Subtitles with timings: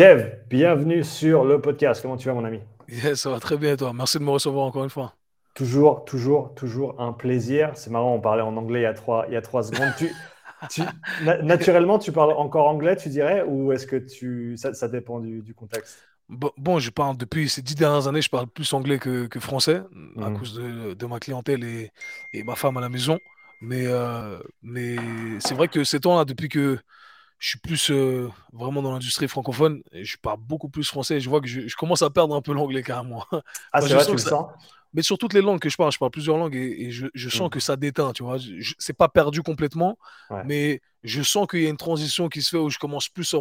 [0.00, 2.00] Kev, bienvenue sur le podcast.
[2.00, 2.60] Comment tu vas, mon ami?
[2.88, 3.92] Yes, ça va très bien, toi.
[3.92, 5.14] Merci de me recevoir encore une fois.
[5.52, 7.72] Toujours, toujours, toujours un plaisir.
[7.74, 9.92] C'est marrant, on parlait en anglais il y a trois, il y a trois secondes.
[10.70, 10.80] Tu,
[11.42, 15.98] naturellement, tu parles encore anglais, tu dirais, ou est-ce que tu, ça, dépend du, contexte?
[16.30, 19.82] Bon, je parle depuis ces dix dernières années, je parle plus anglais que, français
[20.16, 20.38] à mhm.
[20.38, 23.18] cause de, ma clientèle et, ma femme à la maison.
[23.60, 24.96] Mais, euh, mais
[25.40, 26.78] c'est vrai que ces temps-là, depuis que
[27.40, 31.16] je suis plus euh, vraiment dans l'industrie francophone et je parle beaucoup plus français.
[31.16, 33.24] Et je vois que je, commence à perdre un peu l'anglais carrément.
[33.72, 34.46] Ah, c'est vrai, tu le sens
[34.92, 37.48] Mais sur toutes les langues que je parle, je parle plusieurs langues et, je, sens
[37.48, 37.50] mmh.
[37.50, 38.36] que ça déteint, tu vois.
[38.78, 39.98] C'est pas perdu complètement,
[40.44, 43.34] mais je sens qu'il y a une transition qui se fait où je commence plus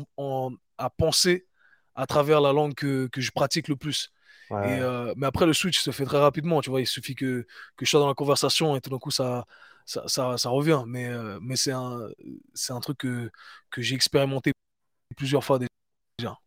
[0.78, 1.46] à penser
[1.94, 4.12] à travers la langue que, que je pratique le plus.
[4.52, 6.82] Et, euh, mais après, le switch se fait très rapidement, tu vois.
[6.82, 7.46] Il suffit que,
[7.76, 9.46] que je sois dans la conversation et tout d'un coup, ça,
[9.86, 10.84] ça, ça, revient.
[10.88, 12.08] Mais, euh, mais c'est un,
[12.70, 13.30] un truc que,
[13.70, 14.54] que j'ai expérimenté
[15.16, 16.38] plusieurs fois déjà.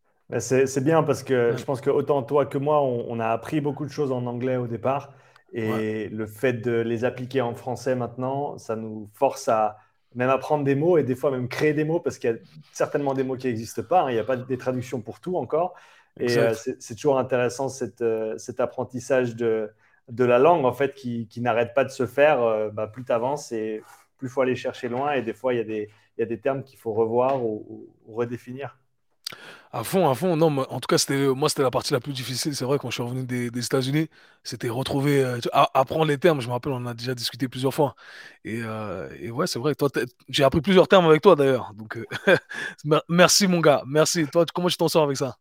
[0.41, 3.85] C'est bien parce que je pense que autant toi que moi, on, a appris beaucoup
[3.85, 5.13] de choses en anglais au départ.
[5.53, 9.77] Et le fait de les appliquer en français maintenant, ça nous force à
[10.15, 12.37] même apprendre des mots et des fois même créer des mots parce qu'il y a
[12.73, 14.03] certainement des mots qui n'existent pas.
[14.03, 14.11] Hein.
[14.11, 15.75] Il n'y a pas des traductions pour tout encore.
[16.21, 19.71] Et euh, c'est toujours intéressant cette, euh, cet apprentissage de,
[20.09, 23.05] de la langue en fait qui, qui n'arrête pas de se faire, euh, bah, plus
[23.05, 23.83] tu avances et
[24.19, 25.13] plus il faut aller chercher loin.
[25.13, 27.43] Et des fois, il y a des, il y a des termes qu'il faut revoir
[27.45, 28.79] ou, redéfinir.
[29.73, 30.37] À fond, à fond.
[30.37, 32.55] Non, en tout cas, c'était moi, c'était la partie la plus difficile.
[32.55, 34.11] C'est vrai, quand je suis revenu des, des États-Unis,
[34.45, 36.43] c'était retrouver, apprendre les termes.
[36.43, 37.95] Je me rappelle, on a déjà discuté plusieurs fois.
[38.45, 38.61] Et,
[39.19, 39.75] et ouais, c'est vrai.
[39.75, 39.89] Toi,
[40.29, 41.73] j'ai appris plusieurs termes avec toi d'ailleurs.
[41.75, 41.99] Donc,
[43.09, 44.27] merci mon gars, merci.
[44.27, 45.39] Toi, comment tu t'en sors avec ça?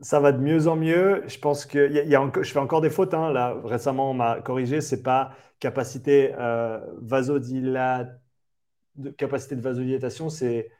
[0.00, 1.22] Ça va de mieux en mieux.
[1.26, 3.14] Je pense que je fais encore des fautes.
[3.14, 3.32] Hein.
[3.32, 4.80] Là, récemment, on m'a corrigé.
[4.80, 6.80] C'est pas capacité euh,
[9.16, 10.70] capacité de vasodilatation, c'est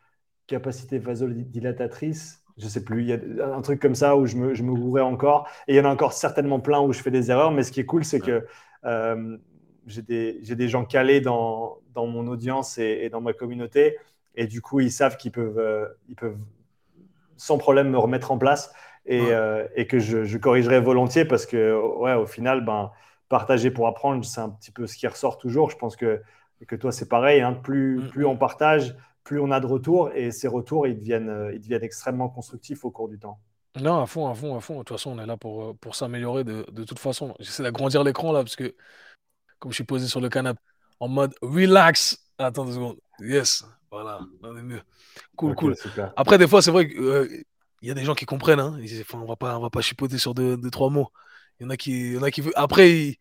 [0.46, 2.42] capacité vasodilatatrice.
[2.56, 3.02] Je sais plus.
[3.02, 5.48] Il y a un truc comme ça où je me, je me encore.
[5.68, 7.52] Et il y en a encore certainement plein où je fais des erreurs.
[7.52, 8.44] Mais ce qui est cool, c'est que
[8.84, 9.38] euh,
[9.86, 13.97] j'ai des, des, gens calés dans, dans mon audience et, et, dans ma communauté.
[14.34, 16.38] Et du coup, ils savent qu'ils peuvent, euh, ils peuvent
[17.36, 18.72] sans problème me remettre en place
[19.10, 22.92] euh, et, que je, corrigerai volontiers parce que, ouais, au final, ben,
[23.28, 25.70] partager pour apprendre, c'est un petit peu ce qui ressort toujours.
[25.70, 26.20] Je pense que,
[26.66, 27.41] que toi, c'est pareil.
[27.41, 27.54] Hein.
[27.54, 28.28] Plus, mm, plus mm.
[28.28, 31.84] on partage, plus on a de retours et ces retours, ils deviennent, euh, ils deviennent
[31.84, 33.38] extrêmement constructifs au cours du temps.
[33.80, 34.74] Non, à fond, à fond, à fond.
[34.74, 37.34] De toute façon, on est là pour, euh, pour s'améliorer de, de, toute façon.
[37.38, 38.74] J'essaie d'agrandir l'écran là parce que,
[39.58, 40.60] comme je suis posé sur le canapé,
[41.00, 42.18] en mode relax.
[42.38, 42.98] Attends deux secondes.
[43.20, 44.80] Yes, voilà, on est mieux.
[45.36, 45.74] Cool, cool.
[46.16, 47.28] Après, des fois, c'est vrai que
[47.83, 48.61] il y a des gens qui comprennent.
[48.61, 48.78] Hein.
[49.15, 51.09] on va pas, on va pas chipoter sur deux, trois mots.
[51.59, 53.16] Il y en a qui, y en a qui Après,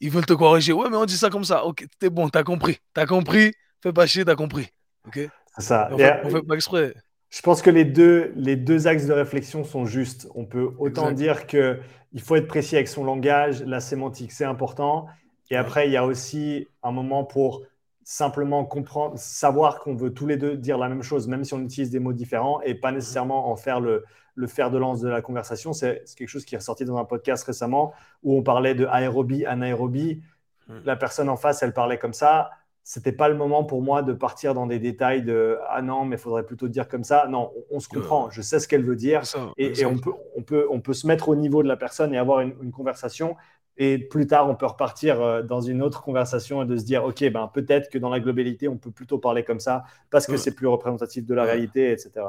[0.00, 0.72] ils, veulent te corriger.
[0.72, 1.64] Ouais, mais on dit ça comme ça.
[1.64, 2.78] Ok, t'es bon, t'as compris.
[2.94, 3.52] T'as compris.
[3.82, 4.68] Fais pas chier, t'as compris.
[5.06, 5.28] Ok?
[5.56, 5.88] C'est ça.
[5.92, 6.94] On fait, pas exprès.
[7.30, 10.28] Je pense que les deux, les deux axes de réflexion sont justes.
[10.34, 11.80] On peut autant dire que
[12.12, 15.06] il faut être précis avec son langage, la sémantique, c'est important.
[15.50, 17.62] Et après, il y a aussi un moment pour
[18.04, 21.60] simplement comprendre, savoir qu'on veut tous les deux dire la même chose, même si on
[21.60, 24.04] utilise des mots différents, et pas nécessairement en faire le,
[24.34, 25.72] le fer de lance de la conversation.
[25.72, 27.92] C'est quelque chose qui est ressorti dans un podcast récemment
[28.22, 30.22] où on parlait de aérobie, anaérobie.
[30.68, 30.80] Hmm.
[30.84, 32.50] La personne en face, elle parlait comme ça.
[32.84, 36.16] C'était pas le moment pour moi de partir dans des détails de ah non, mais
[36.16, 37.28] il faudrait plutôt dire comme ça.
[37.28, 38.28] Non, on, se comprend.
[38.30, 39.22] Je sais ce qu'elle veut dire
[39.56, 42.18] et, on, peut, on, peut, on peut se mettre au niveau de la personne et
[42.18, 43.36] avoir une, une conversation
[43.78, 47.04] et plus tard, on peut repartir euh, dans une autre conversation et de se dire,
[47.04, 50.36] OK, ben, peut-être que dans la globalité, on peut plutôt parler comme ça parce que
[50.36, 52.26] c'est plus représentatif de la réalité, etc.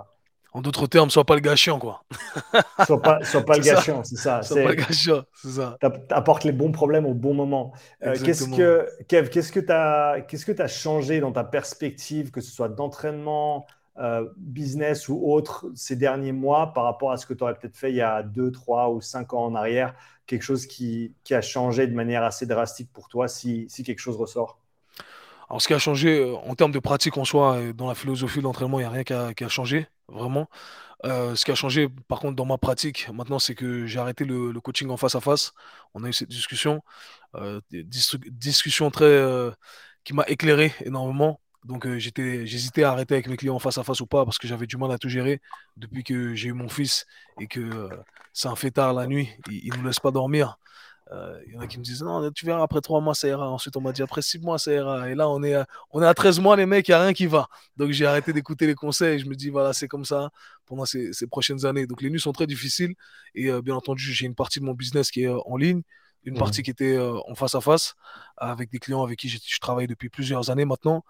[0.54, 2.04] En d'autres termes, sois pas le gars chiant, quoi.
[2.86, 4.44] sois pas, pas le gars chiant, c'est ça.
[4.44, 5.78] Sois pas le gars chiant, c'est ça.
[6.12, 7.74] Apporte les bons problèmes au bon moment.
[8.04, 12.30] Euh, qu'est-ce que, Kev, qu'est-ce que tu as, qu'est-ce que as changé dans ta perspective,
[12.30, 13.66] que ce soit d'entraînement,
[14.00, 17.78] euh, business ou autre, ces derniers mois par rapport à ce que tu aurais peut-être
[17.78, 19.94] fait il y a 2, 3 ou 5 ans en arrière
[20.26, 24.60] quelque chose qui, a changé de manière assez drastique pour toi, si, quelque chose ressort?
[25.50, 28.40] Alors, ce qui a changé euh, en termes de pratique en soi, dans la philosophie
[28.40, 29.04] de l'entraînement, il n'y a rien
[29.34, 30.50] qui a, changé, vraiment.
[31.06, 34.24] Euh, ce qui a changé, par contre, dans ma pratique, maintenant, c'est que j'ai arrêté
[34.26, 35.52] le, coaching en face à face.
[35.94, 36.82] On a eu cette discussion,
[37.36, 39.22] euh, discussion très
[40.04, 41.40] qui m'a éclairé énormément.
[41.66, 44.38] Donc j'étais, j'hésitais à arrêter avec mes clients en face à face ou pas parce
[44.38, 45.42] que j'avais du mal à tout gérer
[45.78, 47.06] depuis que j'ai eu mon fils
[47.40, 47.90] et que
[48.34, 50.58] c'est un fait tard la nuit, il ne nous laisse pas dormir.
[51.46, 53.50] Il y en a qui me disent non, tu verras après trois mois ça ira.
[53.50, 55.10] Ensuite on m'a dit après six mois ça ira.
[55.10, 57.02] Et là on est à, on est à 13 mois les mecs, il n'y a
[57.04, 57.48] rien qui va.
[57.78, 59.20] Donc j'ai arrêté d'écouter les conseils.
[59.20, 60.32] Je me dis voilà c'est comme ça
[60.66, 61.86] pendant ces, prochaines années.
[61.88, 62.96] Donc les nuits sont très difficiles
[63.36, 65.84] et bien entendu j'ai une partie de mon business qui est en ligne
[66.26, 66.64] une partie mmh.
[66.64, 67.96] qui était en face à face
[68.38, 71.04] avec des clients avec qui je, travaille depuis plusieurs années maintenant,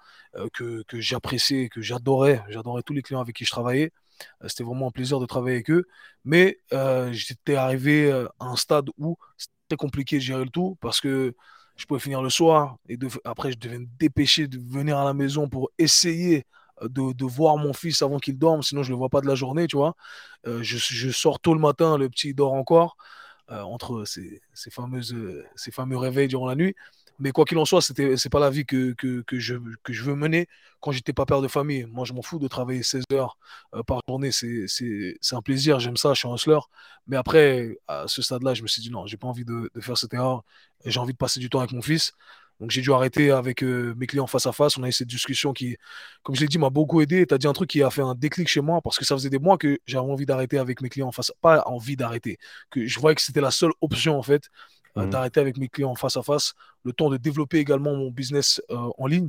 [0.54, 2.44] que, que j'appréciais, que j'adorais.
[2.50, 3.92] J'adorais tous les clients avec qui je travaillais.
[4.48, 5.86] C'était vraiment un plaisir de travailler avec eux.
[6.25, 6.60] Mais
[7.12, 11.36] j'étais arrivé à un stade où c'était compliqué de gérer le tout parce que
[11.75, 15.13] je pouvais finir le soir et après je devais me dépêcher de venir à la
[15.13, 16.45] maison pour essayer
[16.81, 19.36] de, voir mon fils avant qu'il dorme, sinon je ne le vois pas de la
[19.36, 19.95] journée, tu vois.
[20.45, 22.98] je, sors tôt le matin, le petit dort encore,
[23.54, 24.42] entre ces,
[24.72, 25.16] fameuses,
[25.56, 26.76] ces fameux réveils durant la nuit.
[27.20, 30.04] Mais quoi qu'il en soit, ce n'est pas la vie que, que, je, que je
[30.04, 30.48] veux mener
[30.82, 31.86] quand j'étais pas père de famille.
[31.86, 33.38] Moi, je m'en fous de travailler 16 heures
[33.76, 34.32] euh, par journée.
[34.32, 36.60] C'est un plaisir, j'aime ça, je suis un hustler.
[37.08, 39.82] Mais après, à ce stade-là, je me suis dit non, j'ai pas envie de, de
[39.82, 40.44] faire cette erreur.
[40.86, 42.14] J'ai envie de passer du temps avec mon fils.
[42.63, 44.77] Donc j'ai dû arrêter avec euh, mes clients face à face.
[44.77, 45.75] On a eu cette discussion qui,
[46.24, 47.27] comme je l'ai dit, m'a beaucoup aidé.
[47.27, 49.15] Tu as dit un truc qui a fait un déclic chez moi parce que ça
[49.15, 51.33] faisait des mois que j'avais envie d'arrêter avec mes clients en face.
[51.42, 52.38] Pas envie d'arrêter,
[52.69, 54.48] que je voyais que c'était la seule option en fait
[54.95, 55.10] euh, mmh.
[55.10, 56.54] d'arrêter avec mes clients face à face,
[56.86, 59.27] le temps de développer également mon business euh, en ligne.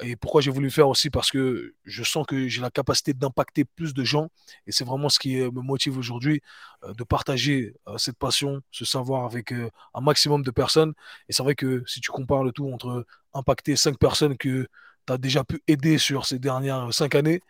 [0.00, 1.10] Et pourquoi j'ai voulu le faire aussi?
[1.10, 4.28] Parce que je sens que j'ai la capacité d'impacter plus de gens.
[4.66, 6.40] Et c'est vraiment ce qui me motive aujourd'hui,
[6.84, 10.92] euh, de partager cette passion, ce savoir avec un maximum de personnes.
[11.28, 14.66] Et c'est vrai que si tu compares le tout entre impacter cinq personnes que
[15.06, 17.40] tu as déjà pu aider sur ces dernières cinq années,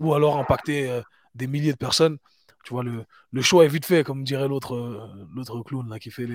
[0.00, 1.02] ou alors impacter
[1.34, 2.18] des milliers de personnes,
[2.68, 6.26] tu vois, le, choix est vite fait, comme dirait l'autre euh, clown là, qui fait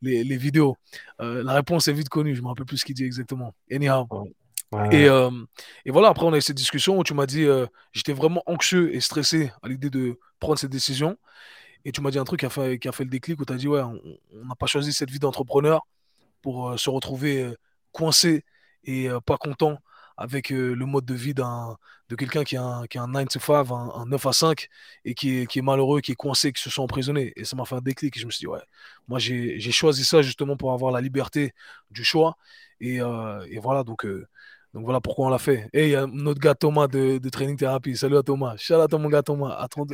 [0.00, 0.74] les, les, vidéos.
[1.20, 3.54] Euh, la réponse est vite connue, je ne me rappelle plus ce qu'il dit exactement.
[3.70, 4.08] Anyhow.
[4.90, 5.30] Et, euh,
[5.84, 7.46] et, voilà, après, on a eu cette discussion où tu m'as dit,
[7.92, 11.16] j'étais vraiment anxieux et stressé à l'idée de prendre cette décision.
[11.84, 13.44] Et tu m'as dit un truc qui a fait, qui a fait le déclic où
[13.44, 15.86] tu as dit, ouais, on n'a pas choisi cette vie d'entrepreneur
[16.42, 17.54] pour se retrouver
[17.92, 18.44] coincé
[18.84, 19.78] et pas content
[20.16, 23.28] avec euh, le mode de vie de quelqu'un qui a un, qui a un 9
[23.28, 24.68] to 5, un, 9 à 5,
[25.04, 27.32] et qui est, qui est, malheureux, qui est coincé, qui se sent emprisonné.
[27.36, 28.16] Et ça m'a fait un déclic.
[28.16, 28.60] Et je me suis dit, ouais,
[29.08, 31.52] moi j'ai choisi ça justement pour avoir la liberté
[31.90, 32.36] du choix.
[32.80, 34.26] Et, euh, et voilà, donc, euh,
[34.74, 35.68] donc voilà pourquoi on l'a fait.
[35.72, 37.96] Et il y a notre gars Thomas de, de Training Therapy.
[37.96, 38.54] Salut à Thomas.
[38.58, 39.56] Shout out à mon gars Thomas.
[39.58, 39.86] Attends,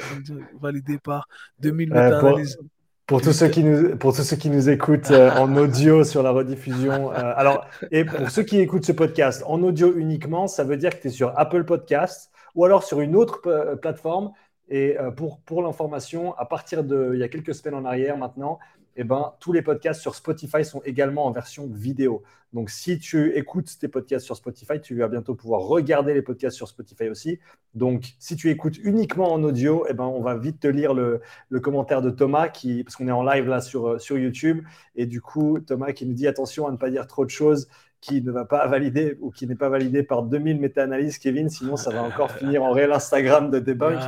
[0.60, 1.28] validé par
[1.60, 2.58] 2000 méta-analyses.
[3.06, 6.22] Pour tous, ceux qui nous, pour tous ceux qui nous écoutent euh, en audio sur
[6.22, 7.12] la rediffusion.
[7.12, 10.90] Euh, alors, et pour ceux qui écoutent ce podcast en audio uniquement, ça veut dire
[10.90, 14.32] que tu es sur Apple Podcast ou alors sur une autre euh, plateforme.
[14.68, 18.58] Et pour, pour l'information, à partir de il y a quelques semaines en arrière maintenant,
[18.96, 22.22] eh ben, tous les podcasts sur Spotify sont également en version vidéo.
[22.52, 26.56] Donc, si tu écoutes tes podcasts sur Spotify, tu vas bientôt pouvoir regarder les podcasts
[26.56, 27.38] sur Spotify aussi.
[27.74, 31.22] Donc, si tu écoutes uniquement en audio, eh ben, on va vite te lire le,
[31.62, 34.62] commentaire de Thomas, qui, parce qu'on est en live là sur, euh, sur YouTube.
[34.96, 37.68] Et du coup, Thomas qui nous dit attention à ne pas dire trop de choses
[38.02, 41.76] qui ne va pas valider ou qui n'est pas validé par 2000 méta-analyses, Kevin, sinon
[41.76, 44.00] ça va encore finir en réel Instagram de debunk.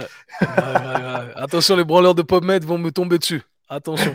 [1.36, 3.42] Attention, les branleurs de PubMed vont me tomber dessus.
[3.68, 4.12] Attention.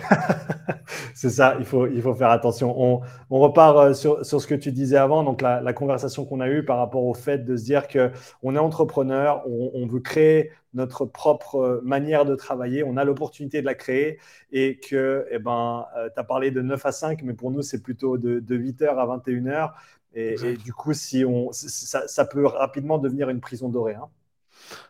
[1.16, 2.74] c'est ça, il faut, il faut faire attention.
[2.78, 3.02] On,
[3.32, 6.40] on repart euh, sur, sur, ce que tu disais avant, donc la, la conversation qu'on
[6.40, 10.02] a eue par rapport au fait de se dire qu'on est entrepreneur, on, on, veut
[10.02, 14.20] créer notre propre euh, manière de travailler, on a l'opportunité de la créer
[14.52, 17.64] et que eh ben, euh, tu as parlé de 9 à 5, mais pour nous,
[17.64, 19.72] c'est plutôt de, de 8h à 21h.
[20.14, 23.94] Et, et, du coup, si on, ça, ça, peut rapidement devenir une prison dorée.
[23.94, 24.10] Hein.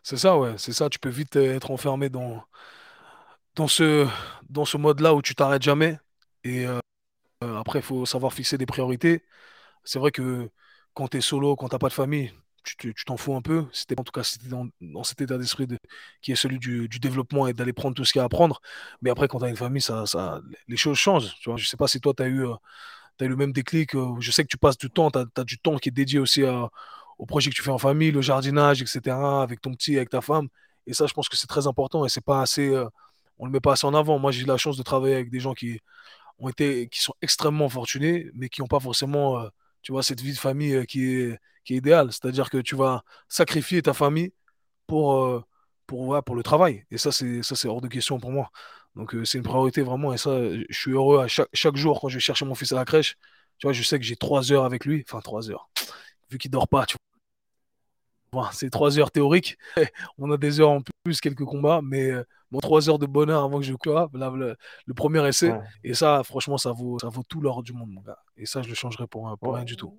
[0.02, 0.90] C'est ça, ouais, c'est ça.
[0.90, 2.42] Tu peux vite être enfermé dans
[3.60, 4.08] dans ce,
[4.50, 6.00] dans ce mode-là où tu t'arrêtes jamais.
[6.46, 6.80] Et euh,
[7.42, 9.24] après, il faut savoir fixer des priorités.
[9.84, 10.50] C'est vrai que
[10.94, 12.34] quand tu es solo, quand tu n'as pas de famille,
[12.64, 13.66] tu t'en fous un peu.
[13.74, 15.68] C'était en tout cas dans, dans, cet état d'esprit
[16.22, 18.62] qui est celui du, développement et d'aller prendre tout ce qu'il y a à prendre.
[19.02, 21.36] Mais après, quand tu as une famille, ça, ça, les choses changent.
[21.42, 22.56] Tu vois, je sais pas si toi, tu as eu, euh,
[23.22, 23.96] eu le même déclic.
[23.96, 26.20] Euh, je sais que tu passes du temps, tu as, du temps qui est dédié
[26.20, 26.44] aussi
[27.18, 30.22] au projet que tu fais en famille, le jardinage, etc., avec ton petit, avec ta
[30.22, 30.48] femme.
[30.88, 32.74] Et ça, je pense que c'est très important et c'est pas assez
[33.40, 34.20] on le met pas assez en avant.
[34.20, 35.80] Moi, j'ai eu la chance de travailler avec des gens qui
[36.40, 39.50] ont été, qui sont extrêmement fortunés, mais qui n'ont pas forcément, euh,
[39.82, 42.12] tu vois, cette vie de famille euh, qui est, idéale.
[42.12, 44.34] C'est-à-dire que tu vas sacrifier ta famille
[44.88, 45.44] pour, euh,
[45.86, 46.86] pour, pour le travail.
[46.90, 48.50] Et ça, c'est ça, c'est hors de question pour moi.
[48.96, 50.12] Donc, c'est une priorité vraiment.
[50.14, 52.72] Et ça, je suis heureux à chaque, chaque jour quand je vais chercher mon fils
[52.72, 53.18] à la crèche.
[53.60, 55.04] Tu vois, je sais que j'ai trois heures avec lui.
[55.08, 55.70] Enfin, trois heures.
[56.32, 56.98] Vu qu'il dort pas, tu
[58.32, 58.50] vois.
[58.52, 59.58] c'est trois heures théoriques.
[60.18, 62.12] On a des heures en plus, quelques combats, mais
[62.52, 65.54] mon 3 heures de bonheur avant que je cloie, le, le, premier essai.
[65.84, 68.18] Et ça, franchement, ça vaut, ça vaut tout l'or du monde, mon gars.
[68.38, 69.98] Et ça, je le changerai pour, rien du tout.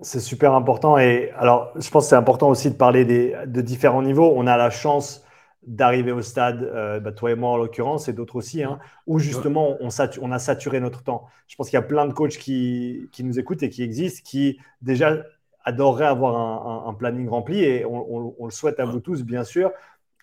[0.00, 0.98] C'est super important.
[0.98, 4.32] Et alors, je pense que c'est important aussi de parler des, de différents niveaux.
[4.34, 5.24] On a la chance
[5.66, 9.18] d'arriver au stade, euh, bah, toi et moi en l'occurrence, et d'autres aussi, hein, où
[9.18, 9.88] justement on,
[10.20, 11.26] on, a saturé notre temps.
[11.46, 14.22] Je pense qu'il y a plein de coachs qui, qui, nous écoutent et qui existent,
[14.24, 15.22] qui déjà
[15.64, 19.70] adoreraient avoir un, planning rempli, et on, on, le souhaite à vous tous, bien sûr.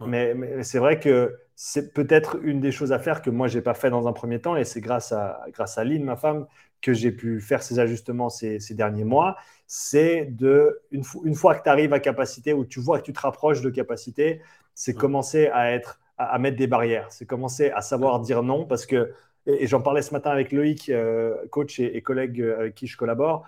[0.06, 3.62] Mais, c'est vrai que c'est peut-être une des choses à faire que moi, je n'ai
[3.62, 4.56] pas fait dans un premier temps.
[4.56, 6.48] Et c'est grâce à, grâce à Lynn, ma femme,
[6.82, 9.36] que j'ai pu faire ces ajustements ces, derniers mois.
[9.68, 11.03] C'est de, une,
[11.36, 14.41] fois que tu arrives à capacité ou tu vois que tu te rapproches de capacité,
[14.74, 18.86] c'est commencer à, être, à, mettre des barrières, c'est commencer à savoir dire non parce
[18.86, 19.13] que,
[19.46, 22.96] et, j'en parlais ce matin avec Loïc, euh, coach et, collègue euh, avec qui je
[22.96, 23.46] collabore,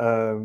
[0.00, 0.40] euh,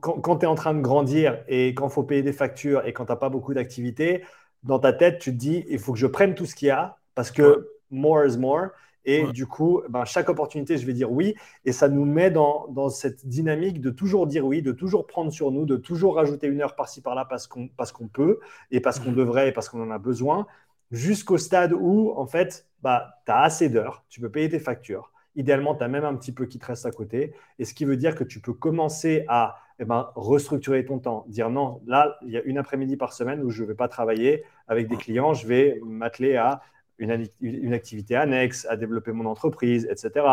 [0.00, 2.92] quand, tu es en train de grandir et quand il faut payer des factures et
[2.92, 4.24] quand tu n'as pas beaucoup d'activités,
[4.62, 6.70] dans ta tête, tu te dis, il faut que je prenne tout ce qu'il y
[6.70, 8.68] a parce que more is more.
[9.04, 11.34] Et du coup, ben, chaque opportunité, je vais dire oui.
[11.64, 15.32] Et ça nous met dans, dans, cette dynamique de toujours dire oui, de toujours prendre
[15.32, 18.38] sur nous, de toujours rajouter une heure par-ci par-là parce qu'on peut
[18.70, 19.16] et parce qu'on mhm.
[19.16, 20.46] devrait et parce qu'on en a besoin,
[20.92, 25.10] jusqu'au stade où, en fait, bah, tu as assez d'heures, tu peux payer tes factures.
[25.34, 27.34] Idéalement, tu as même un petit peu qui te reste à côté.
[27.58, 31.24] Et ce qui veut dire que tu peux commencer à eh ben, restructurer ton temps.
[31.28, 33.88] Dire non, là, il y a une après-midi par semaine où je ne vais pas
[33.88, 36.62] travailler avec des clients, je vais m'atteler à
[36.98, 40.26] une, activité annexe, à développer mon entreprise, etc.,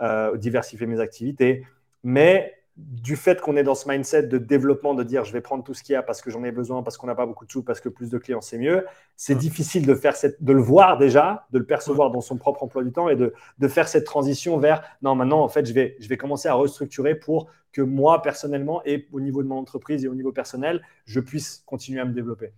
[0.00, 1.66] euh, diversifier mes activités.
[2.02, 5.62] Mais du fait qu'on est dans ce mindset de développement, de dire je vais prendre
[5.62, 7.46] tout ce qu'il y a parce que j'en ai besoin, parce qu'on n'a pas beaucoup
[7.46, 8.84] de sous, parce que plus de clients c'est mieux,
[9.16, 12.64] c'est difficile de, faire cette, de le voir déjà, de le percevoir dans son propre
[12.64, 15.72] emploi du temps et de, de, faire cette transition vers non, maintenant en fait je
[15.72, 19.58] vais, je vais commencer à restructurer pour que moi personnellement et au niveau de mon
[19.58, 22.52] entreprise et au niveau personnel, je puisse continuer à me développer.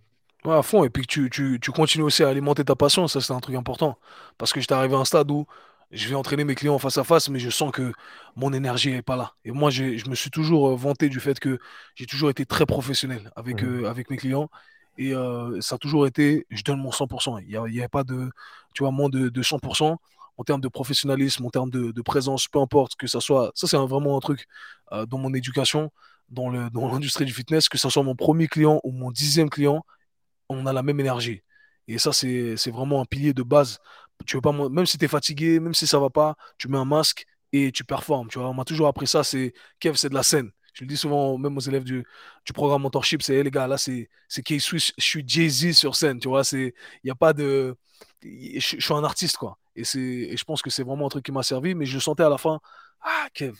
[0.45, 0.83] Ouais, à fond.
[0.83, 3.39] Et puis que tu, tu, tu continues aussi à alimenter ta passion, ça c'est un
[3.39, 3.97] truc important.
[4.37, 5.45] Parce que j'étais arrivé à un stade où
[5.91, 7.93] je vais entraîner mes clients face à face, mais je sens que
[8.35, 9.33] mon énergie n'est pas là.
[9.45, 11.59] Et moi, je me suis toujours euh, vanté du fait que
[11.95, 13.83] j'ai toujours été très professionnel avec, mmh.
[13.83, 14.49] euh, avec mes clients.
[14.97, 17.39] Et euh, ça a toujours été, je donne mon 100%.
[17.41, 18.29] Il n'y avait pas de,
[18.73, 19.95] tu vois, moins de, de 100%
[20.39, 23.51] en termes de professionnalisme, en termes de, de présence, peu importe que ça soit.
[23.55, 24.45] Ça, c'est vraiment un truc
[24.91, 25.91] dans mon éducation,
[26.29, 29.83] dans l'industrie dans du fitness, que ce soit mon premier client ou mon dixième client,
[30.49, 31.41] on a la même énergie.
[31.87, 33.79] Et ça, c'est vraiment un pilier de base.
[34.25, 36.77] Tu veux pas, même si tu es fatigué, même si ça va pas, tu mets
[36.77, 38.27] un masque et tu performes.
[38.29, 39.23] Tu vois, on m'a toujours appris ça.
[39.23, 40.51] C'est Kev, c'est de la scène.
[40.73, 42.05] Je le dis souvent, même aux élèves du,
[42.45, 46.19] du programme mentorship, c'est les gars, là, c'est K-Swiss, je suis Jay-Z sur scène.
[46.19, 46.71] Tu vois, il
[47.03, 47.75] n'y a pas de.
[48.23, 49.57] Je, suis un artiste, quoi.
[49.75, 51.73] Et, et je pense que c'est vraiment un truc qui m'a servi.
[51.73, 52.59] Mais je sentais à la fin,
[53.01, 53.55] ah, Kev,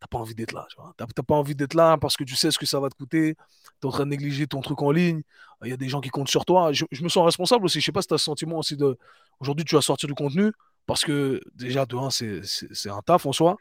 [0.00, 0.66] t'as pas envie d'être là.
[0.70, 2.94] Tu n'as pas envie d'être là parce que tu sais ce que ça va te
[2.94, 3.34] coûter.
[3.80, 5.22] Tu es en train de négliger ton truc en ligne.
[5.64, 6.72] Il y a des gens qui comptent sur toi.
[6.72, 7.80] Je, me sens responsable aussi.
[7.80, 8.96] Je sais pas si tu as ce sentiment aussi de.
[9.40, 10.52] Aujourd'hui, tu vas sortir du contenu
[10.86, 13.56] parce que déjà, de un, c'est un taf en soi.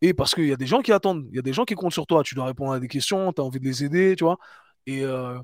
[0.00, 1.26] Et parce qu'il y a des gens qui attendent.
[1.30, 2.22] Il y a des gens qui comptent sur toi.
[2.22, 3.32] Tu dois répondre à des questions.
[3.32, 4.16] Tu as envie de les aider.
[4.16, 4.38] Tu vois.
[4.86, 5.38] Et, euh,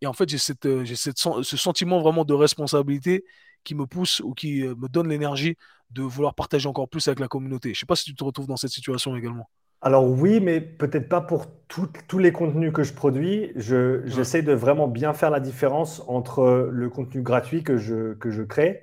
[0.00, 3.24] et en fait, j'ai ce sentiment vraiment de responsabilité
[3.64, 5.56] qui me pousse ou qui euh, me donne l'énergie
[5.90, 7.74] de vouloir partager encore plus avec la communauté.
[7.74, 9.48] Je sais pas si tu te retrouves dans cette situation également.
[9.84, 13.52] Alors oui, mais peut-être pas pour tous les contenus que je produis.
[13.54, 18.42] J'essaie de vraiment bien faire la différence entre le contenu gratuit que je, que je
[18.42, 18.80] crée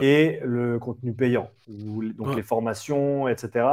[0.00, 3.66] et le contenu payant, donc les formations, etc.,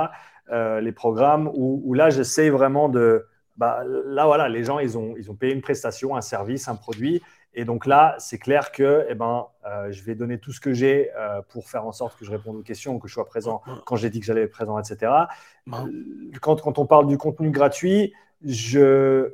[0.52, 3.28] euh, les programmes, où, là, j'essaie vraiment de...
[3.58, 6.76] Bah, là, voilà, les gens, ils ont, ils ont payé une prestation, un service, un
[6.76, 7.22] produit,
[7.54, 10.74] et donc là, c'est clair que eh ben, euh, je vais donner tout ce que
[10.74, 13.62] j'ai euh, pour faire en sorte que je réponde aux questions, que je sois présent
[13.86, 15.12] quand j'ai dit que j'allais être présent, etc.
[15.68, 15.74] Euh,
[16.42, 18.14] quand, quand, on parle du contenu gratuit,
[18.46, 19.34] je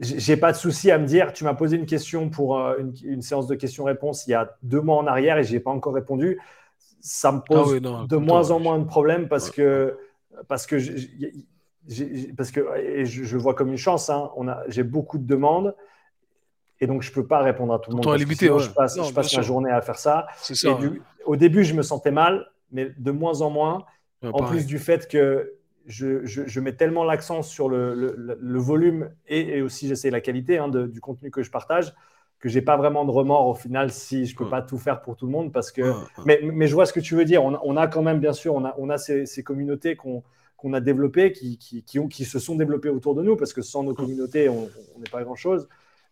[0.00, 3.46] n'ai pas de souci à me dire, tu m'as posé une question pour une, séance
[3.46, 6.40] de questions-réponses il y a deux mois en arrière et je n'ai pas encore répondu.
[7.00, 9.96] Ça me pose ah de moins en moins de problèmes parce que,
[10.48, 10.78] parce que,
[12.36, 14.32] parce que et je, je, vois comme une chance, hein,
[14.66, 15.76] j'ai beaucoup de demandes.
[16.80, 18.18] Et donc, je ne peux pas répondre à tout le monde.
[18.18, 20.26] limité, Je passe, je passe ma journée à faire ça.
[21.24, 23.84] au début, je me sentais mal, mais de moins en moins.
[24.22, 25.52] en plus du fait que
[25.86, 30.68] je, je, mets tellement l'accent sur le, le, volume et, aussi j'essaie la qualité hein,
[30.68, 31.94] du contenu que je partage
[32.40, 35.16] que j'ai pas vraiment de remords au final si je peux pas tout faire pour
[35.16, 37.44] tout le monde parce que mais, mais, je vois ce que tu veux dire.
[37.44, 40.22] On, a quand même bien sûr on a, on a ces, ces communautés qu'on
[40.56, 43.52] qu'on a développées qui, qui, qui, ont, qui, se sont développées autour de nous parce
[43.52, 44.68] que sans nos communautés on
[44.98, 45.68] n'est pas grand chose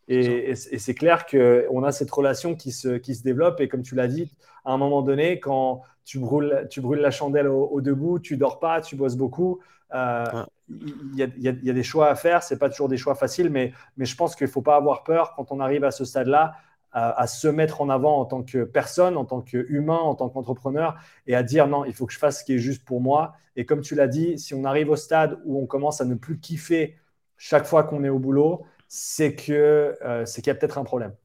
[0.09, 3.61] et, c'est clair qu'on a cette relation qui se, qui se développe.
[3.61, 4.33] Et comme tu l'as dit,
[4.65, 8.59] à un moment donné, quand tu brûles, tu brûles la chandelle au, debout, tu dors
[8.59, 9.61] pas, tu bosses beaucoup,
[9.95, 10.25] euh,
[10.69, 12.43] il y, a, y, a, des choix à faire.
[12.43, 15.05] Ce pas toujours des choix faciles, mais, mais je pense qu'il ne faut pas avoir
[15.05, 16.55] peur quand on arrive à ce stade-là.
[16.97, 20.95] À, se mettre en avant en tant que personne, en tant qu'humain, en tant qu'entrepreneur,
[21.27, 23.35] et à dire non, il faut que je fasse ce qui est juste pour moi.
[23.57, 26.15] Et comme tu l'as dit, si on arrive au stade où on commence à ne
[26.15, 26.97] plus kiffer
[27.37, 28.65] chaque fois qu'on est au boulot,
[28.97, 31.17] c'est que euh, c'est qu'il y a peut-être un problème.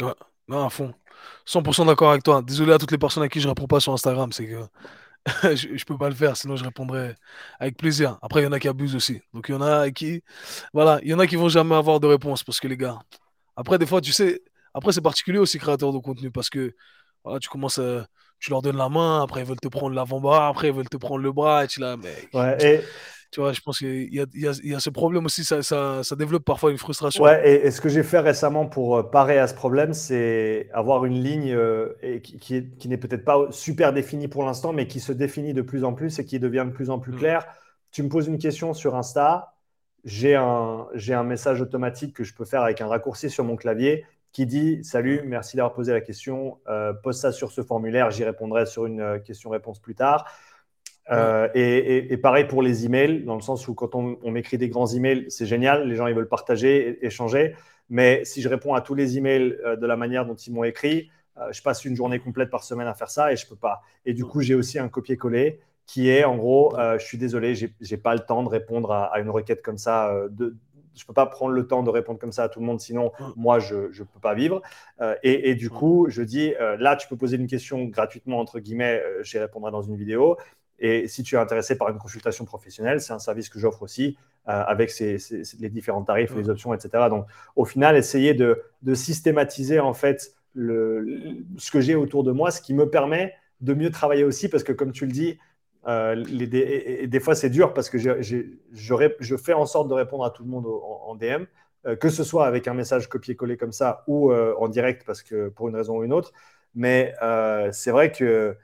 [0.00, 0.14] Ouais,
[0.46, 0.94] non, à fond.
[1.46, 2.42] 100% d'accord avec toi.
[2.42, 4.62] Désolé à toutes les personnes à qui je ne réponds pas sur Instagram, c'est que
[5.56, 7.16] je ne peux pas le faire, sinon je répondrai
[7.58, 8.18] avec plaisir.
[8.22, 9.20] Après, il y en a qui abusent aussi.
[9.34, 10.22] Donc, il y en a qui.
[10.72, 13.00] Voilà, il y en a qui vont jamais avoir de réponse parce que les gars.
[13.56, 14.40] Après, des fois, tu sais.
[14.74, 16.72] Après, c'est particulier aussi, créateur de contenu, parce que
[17.24, 18.06] voilà, tu commences à
[18.38, 20.96] tu leur donnes la main, après ils veulent te prendre l'avant-bras, après ils veulent te
[20.96, 22.14] prendre le bras, et tu là, mais...
[22.32, 22.84] Ouais, et
[23.30, 25.26] Tu vois, je pense qu'il y a, il y, a, il y a ce problème
[25.26, 27.22] aussi, ça, ça, ça, développe parfois une frustration.
[27.22, 31.04] Ouais, et, ce que j'ai fait récemment pour euh, parer à ce problème, c'est avoir
[31.04, 32.38] une ligne euh, et qui,
[32.70, 35.92] qui, n'est peut-être pas super définie pour l'instant, mais qui se définit de plus en
[35.92, 37.18] plus et qui devient de plus en plus mm.
[37.18, 37.46] claire.
[37.90, 39.54] Tu me poses une question sur Insta,
[40.04, 43.56] j'ai un, j'ai un message automatique que je peux faire avec un raccourci sur mon
[43.56, 48.10] clavier qui dit Salut, merci d'avoir posé la question, euh, pose ça sur ce formulaire,
[48.10, 50.24] j'y répondrai sur une question-réponse plus tard.
[51.10, 54.86] Euh, et, pareil pour les emails, dans le sens où quand on, m'écrit des grands
[54.86, 57.54] emails, c'est génial, les gens ils veulent partager, échanger.
[57.90, 61.10] Mais si je réponds à tous les emails de la manière dont ils m'ont écrit,
[61.50, 63.80] je passe une journée complète par semaine à faire ça et je peux pas.
[64.04, 67.96] Et du coup, j'ai aussi un copier-coller qui est en gros, je suis désolé, j'ai
[67.96, 70.54] pas le temps de répondre à, à une requête comme ça de,
[70.98, 72.80] je ne peux pas prendre le temps de répondre comme ça à tout le monde,
[72.80, 74.60] sinon moi, je ne peux pas vivre.
[75.00, 78.58] Euh, et, du coup, je dis, euh, là, tu peux poser une question gratuitement, entre
[78.58, 80.36] guillemets, euh, j'y répondrai dans une vidéo.
[80.78, 84.16] Et si tu es intéressé par une consultation professionnelle, c'est un service que j'offre aussi
[84.46, 87.08] avec les différents tarifs, les options, etc.
[87.10, 88.62] Donc, au final, essayer de,
[88.94, 91.04] systématiser en fait le,
[91.58, 94.64] ce que j'ai autour de moi, ce qui me permet de mieux travailler aussi, parce
[94.64, 95.38] que comme tu le dis,
[95.86, 100.24] euh, les, et, des fois, c'est dur parce que je fais en sorte de répondre
[100.24, 101.44] à tout le monde en, DM,
[101.86, 105.22] euh, que ce soit avec un message copié-collé comme ça ou euh, en direct parce
[105.22, 106.32] que pour une raison ou une autre.
[106.74, 107.14] Mais
[107.72, 108.56] c'est vrai que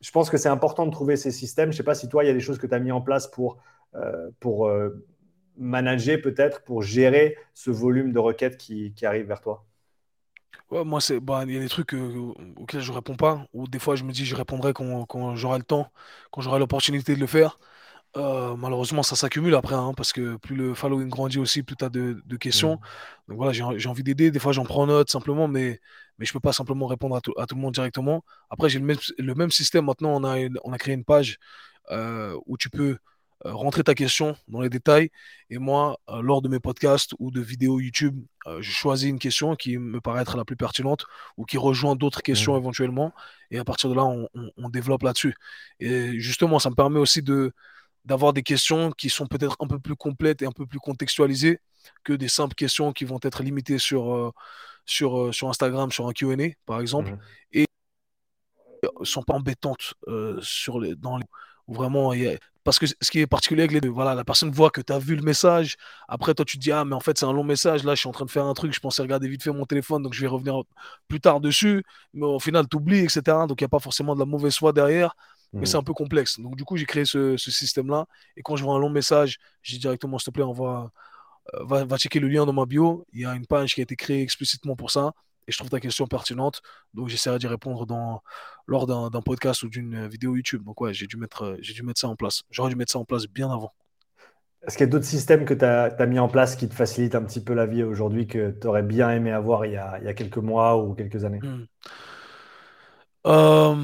[0.00, 1.70] je pense que c'est important de trouver ces systèmes.
[1.70, 2.92] Je ne sais pas si toi, il y a des choses que tu as mis
[2.92, 3.58] en place pour,
[4.40, 4.70] pour
[5.56, 9.64] manager peut-être, pour gérer ce volume de requêtes qui, qui arrive vers toi.
[10.70, 13.68] Ouais, moi, c'est, bah, il y a des trucs euh, auxquels je réponds pas, ou
[13.68, 15.92] des fois je me dis je répondrai quand, quand j'aurai le temps,
[16.32, 17.58] quand j'aurai l'opportunité de le faire.
[18.16, 21.84] Euh, malheureusement, ça s'accumule après, hein, parce que plus le following grandit aussi, plus tu
[21.84, 22.76] as de, de questions.
[22.76, 23.28] Mmh.
[23.28, 24.30] Donc voilà, j'ai envie d'aider.
[24.30, 25.80] Des fois, j'en prends note simplement, mais,
[26.18, 28.24] mais je peux pas simplement répondre à tout, à tout le monde directement.
[28.50, 29.84] Après, j'ai le même, le même système.
[29.86, 31.38] Maintenant, on a, on a créé une page
[31.90, 32.98] euh, où tu peux
[33.44, 35.10] euh, rentrer ta question dans les détails.
[35.50, 38.18] Et moi, euh, lors de mes podcasts ou de vidéos YouTube,
[38.60, 41.04] je choisis une question qui me paraît être la plus pertinente
[41.36, 42.58] ou qui rejoint d'autres questions mmh.
[42.58, 43.12] éventuellement.
[43.50, 45.34] Et à partir de là, on, développe là-dessus.
[45.80, 47.52] Et justement, ça me permet aussi de
[48.04, 51.58] d'avoir des questions qui sont peut-être un peu plus complètes et un peu plus contextualisées
[52.04, 54.32] que des simples questions qui vont être limitées sur,
[54.86, 57.18] sur, sur Instagram, sur un Q&A, par exemple, mmh.
[57.52, 57.66] et
[59.02, 59.94] sont pas embêtantes
[60.40, 61.26] sur les, dans les,
[61.68, 62.12] vraiment
[62.66, 64.92] parce que ce qui est particulier avec les deux, voilà, la personne voit que tu
[64.92, 65.76] as vu le message.
[66.08, 67.84] Après, toi, tu te dis, ah, mais en fait, c'est un long message.
[67.84, 68.74] Là, je suis en train de faire un truc.
[68.74, 70.62] Je pensais regarder vite fait mon téléphone, donc je vais revenir
[71.06, 71.84] plus tard dessus.
[72.12, 73.20] Mais au final, tu oublies, etc.
[73.46, 75.14] Donc, il n'y a pas forcément de la mauvaise foi derrière.
[75.52, 75.66] Mais mmh.
[75.66, 76.40] c'est un peu complexe.
[76.40, 78.06] Donc, du coup, j'ai créé ce, système-là.
[78.36, 80.88] Et quand je vois un long message, je dis directement, s'il te plaît, on euh,
[81.54, 83.06] va, va checker le lien dans ma bio.
[83.12, 85.12] Il y a une page qui a été créée explicitement pour ça
[85.46, 86.60] et je trouve ta question pertinente.
[86.94, 88.22] Donc, j'essaierai d'y répondre dans,
[88.66, 90.64] lors d'un podcast ou d'une vidéo YouTube.
[90.64, 92.42] Donc, ouais, j'ai dû, mettre, euh, dû mettre ça en place.
[92.50, 93.72] J'aurais dû mettre ça en place bien avant.
[94.66, 97.14] Est-ce qu'il y a d'autres systèmes que tu as, mis en place qui te facilitent
[97.14, 99.98] un petit peu la vie aujourd'hui que tu aurais bien aimé avoir il y, a,
[100.00, 101.38] il y a, quelques mois ou quelques années?
[101.40, 101.66] Hmm.
[103.28, 103.76] euh,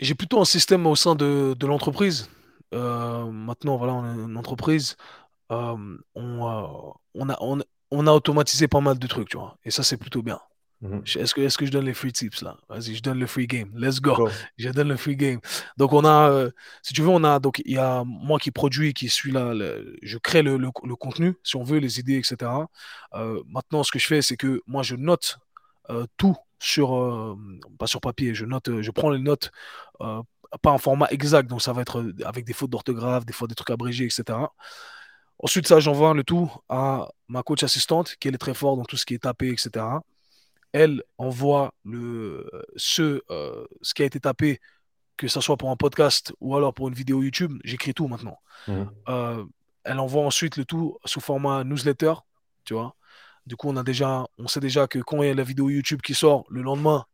[0.00, 2.28] J'ai plutôt un système au sein de, de l'entreprise.
[2.74, 4.96] Euh, maintenant, voilà, on est une entreprise.
[5.50, 9.56] On, on, a, on, on, a automatisé pas mal de trucs, tu vois.
[9.64, 10.40] Et ça, c'est plutôt bien.
[10.80, 11.02] Mhm.
[11.16, 12.56] Est-ce que, est que je donne les free tips là?
[12.68, 13.70] Vas-y, je donne le free game.
[13.74, 14.28] Let's go.
[14.58, 15.40] Je donne le free game.
[15.76, 16.50] Donc, on a, euh,
[16.82, 19.54] si tu veux, on a, donc, il y a moi qui produis, qui suis là,
[20.02, 22.50] je crée le, le, contenu, si on veut, les idées, etc.
[23.14, 25.38] Euh, maintenant, ce que je fais, c'est que moi, je note
[25.90, 27.36] euh, tout sur,
[27.78, 29.52] pas sur papier, je note, je prends les notes,
[29.98, 33.54] pas en format exact, donc ça va être avec des fautes d'orthographe, des fois des
[33.54, 34.38] trucs abrégés, etc.
[35.40, 38.96] Ensuite, ça, j'envoie le tout à ma coach assistante, qui est très fort dans tout
[38.96, 39.84] ce qui est tapé, etc
[40.72, 44.60] elle envoie le, ce, euh, ce qui a été tapé,
[45.16, 48.38] que ce soit pour un podcast ou alors pour une vidéo YouTube, j'écris tout maintenant.
[48.66, 48.82] Mmh.
[49.08, 49.44] Euh,
[49.84, 52.14] elle envoie ensuite le tout sous format newsletter,
[52.64, 52.94] tu vois.
[53.46, 55.70] Du coup, on, a déjà, on sait déjà que quand il y a la vidéo
[55.70, 57.06] YouTube qui sort le lendemain,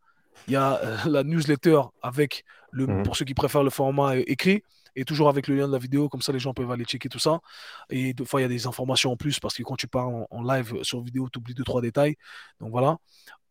[0.49, 3.03] il y a euh, la newsletter avec, le, mmh.
[3.05, 4.63] pour ceux qui préfèrent le format écrit,
[4.97, 7.09] et toujours avec le lien de la vidéo, comme ça les gens peuvent aller checker
[7.09, 7.41] tout ça.
[7.91, 10.27] Et des fois, il y a des informations en plus parce que quand tu parles
[10.31, 12.17] en, live sur vidéo, tu oublies deux, trois détails.
[12.61, 12.99] Donc voilà.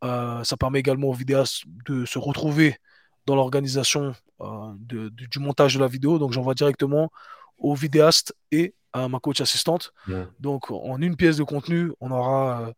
[0.03, 2.77] Euh, ça permet également aux vidéastes de se retrouver
[3.25, 6.19] dans l'organisation euh, du montage de la vidéo.
[6.19, 7.12] Donc j'envoie directement
[7.58, 9.93] aux vidéastes et à ma coach assistante.
[10.39, 12.73] Donc en une pièce de contenu, on aura, euh,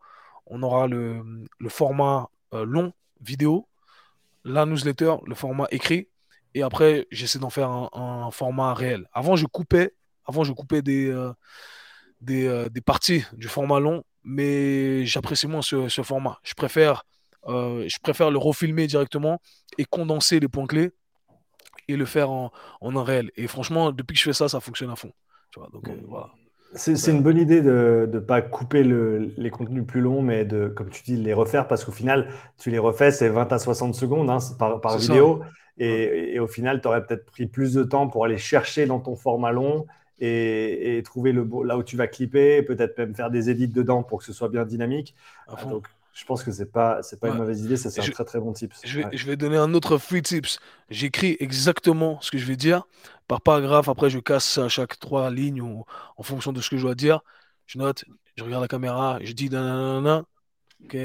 [0.45, 3.67] on aura le, format long vidéo,
[4.45, 6.07] la newsletter, le format écrit,
[6.55, 9.07] et après j'essaie d'en faire un, format réel.
[9.13, 9.93] Avant je coupais,
[10.25, 11.13] avant je coupais des,
[12.21, 16.39] des, des, parties du format long, mais j'apprécie moins ce, ce, format.
[16.43, 17.03] Je préfère
[17.47, 19.39] euh, je préfère le refilmer directement
[19.77, 20.91] et condenser les points clés
[21.87, 23.31] et le faire en, en un réel.
[23.35, 25.11] Et franchement, depuis que je fais ça, ça fonctionne à fond.
[25.51, 26.29] Tu vois, donc, euh, voilà.
[26.73, 30.89] C'est une bonne idée de ne pas couper les contenus plus longs, mais de, comme
[30.89, 34.29] tu dis, les refaire parce qu'au final, tu les refais, c'est 20 à 60 secondes
[34.29, 35.41] hein, par, vidéo.
[35.77, 39.15] Et, au final, tu aurais peut-être pris plus de temps pour aller chercher dans ton
[39.15, 39.85] format long
[40.19, 44.19] et, trouver le, là où tu vas clipper, peut-être même faire des édits dedans pour
[44.19, 45.15] que ce soit bien dynamique.
[45.69, 48.39] Donc, je pense que ce n'est pas, pas une mauvaise idée, c'est un très très
[48.39, 48.73] bon tip.
[48.85, 50.59] Je vais, je vais, donner un autre free tips.
[50.89, 52.87] J'écris exactement ce que je vais dire
[53.27, 53.89] par paragraphe.
[53.89, 55.83] Après, je casse à chaque trois lignes ou,
[56.15, 57.19] en fonction de ce que je dois dire.
[57.67, 58.05] Je note,
[58.37, 60.23] je regarde la caméra, je dis nanana.
[60.85, 60.95] Ok,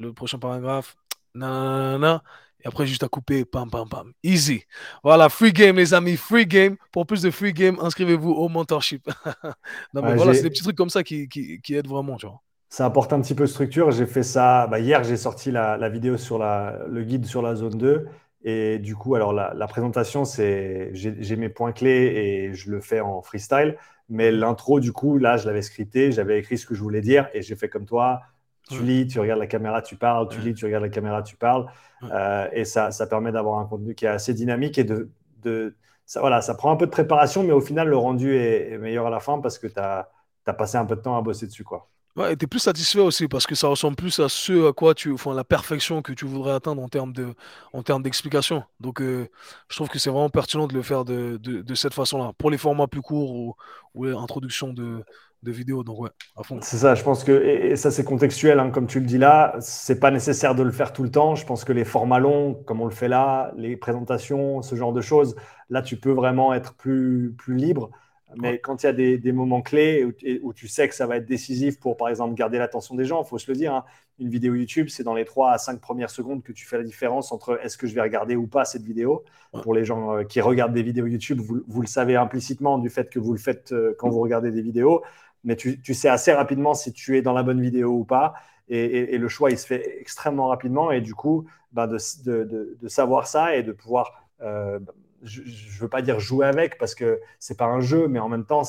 [0.00, 0.96] le prochain paragraphe,
[1.36, 2.24] nanana.
[2.66, 4.12] Et après, juste à couper, pam, pam, pam.
[4.24, 4.64] Easy.
[5.04, 6.76] Voilà, free game, les amis, free game.
[6.90, 9.08] Pour plus de free game, inscrivez-vous au mentorship.
[9.94, 12.26] non, mais voilà, c'est des petits trucs comme ça qui, qui, qui aident vraiment, tu
[12.26, 13.92] vois ça apporte un petit peu de structure.
[13.92, 14.66] J'ai fait ça.
[14.66, 18.08] Bah, hier, j'ai sorti la, vidéo sur la, le guide sur la zone 2.
[18.42, 22.98] Et du coup, alors la, présentation, c'est j'ai mes points clés et je le fais
[22.98, 23.76] en freestyle.
[24.08, 27.28] Mais l'intro, du coup, là, je l'avais scripté, j'avais écrit ce que je voulais dire
[27.32, 28.22] et j'ai fait comme toi.
[28.68, 31.36] Tu lis, tu regardes la caméra, tu parles, tu lis, tu regardes la caméra, tu
[31.36, 31.66] parles.
[32.02, 35.08] Euh, et ça, ça permet d'avoir un contenu qui est assez dynamique et de,
[35.42, 38.78] de ça, voilà, ça prend un peu de préparation, mais au final, le rendu est,
[38.78, 40.08] meilleur à la fin parce que tu as,
[40.46, 41.64] as, passé un peu de temps à bosser dessus.
[41.64, 41.88] Quoi.
[42.14, 44.72] Ouais, et tu es plus satisfait aussi parce que ça ressemble plus à ce à
[44.72, 47.34] quoi tu, enfin, la perfection que tu voudrais atteindre en termes de,
[47.72, 48.62] en termes d'explication.
[48.80, 49.28] Donc, euh,
[49.68, 52.32] je trouve que c'est vraiment pertinent de le faire de, de, cette façon-là.
[52.38, 53.54] Pour les formats plus courts ou,
[53.94, 55.04] ou l'introduction de,
[55.42, 55.84] de vidéos.
[55.84, 56.58] Donc, ouais, à fond.
[56.62, 59.54] C'est ça, je pense que, et, ça c'est contextuel, hein, comme tu le dis là,
[59.60, 61.34] c'est pas nécessaire de le faire tout le temps.
[61.34, 64.92] Je pense que les formats longs, comme on le fait là, les présentations, ce genre
[64.92, 65.36] de choses,
[65.70, 67.90] là tu peux vraiment être plus, plus libre.
[68.34, 70.04] Mais quand il y a des, moments clés
[70.42, 73.22] où, tu sais que ça va être décisif pour, par exemple, garder l'attention des gens,
[73.22, 73.84] il faut se le dire, hein,
[74.18, 76.82] une vidéo YouTube, c'est dans les 3 à 5 premières secondes que tu fais la
[76.82, 79.24] différence entre est-ce que je vais regarder ou pas cette vidéo.
[79.62, 83.08] Pour les gens euh, qui regardent des vidéos YouTube, vous, le savez implicitement du fait
[83.08, 85.02] que vous le faites euh, quand vous regardez des vidéos,
[85.46, 88.34] mais tu, sais assez rapidement si tu es dans la bonne vidéo ou pas.
[88.68, 90.90] Et, le choix, il se fait extrêmement rapidement.
[90.90, 94.28] Et du coup, bah, de, savoir ça et de pouvoir...
[94.42, 94.80] Euh,
[95.22, 98.28] je ne veux pas dire jouer avec parce que c'est pas un jeu, mais en
[98.28, 98.62] même temps,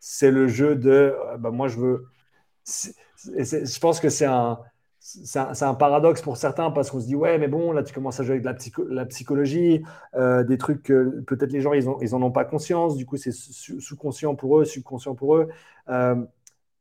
[0.00, 2.06] c'est le jeu de euh, bah, moi, je veux.
[2.66, 4.58] je pense que c'est un,
[5.06, 8.20] c'est un, paradoxe pour certains parce qu'on se dit ouais mais bon là tu commences
[8.20, 8.54] à jouer avec la,
[8.88, 9.82] la psychologie
[10.14, 12.96] euh, des trucs que peut-être les gens ils, ont, ils en ont pas conscience.
[12.96, 15.48] Du coup c'est sous-conscient pour eux subconscient pour eux.
[15.90, 16.16] Euh,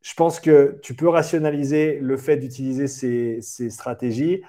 [0.02, 4.42] je pense que tu peux rationaliser le fait d'utiliser ces, ces, stratégies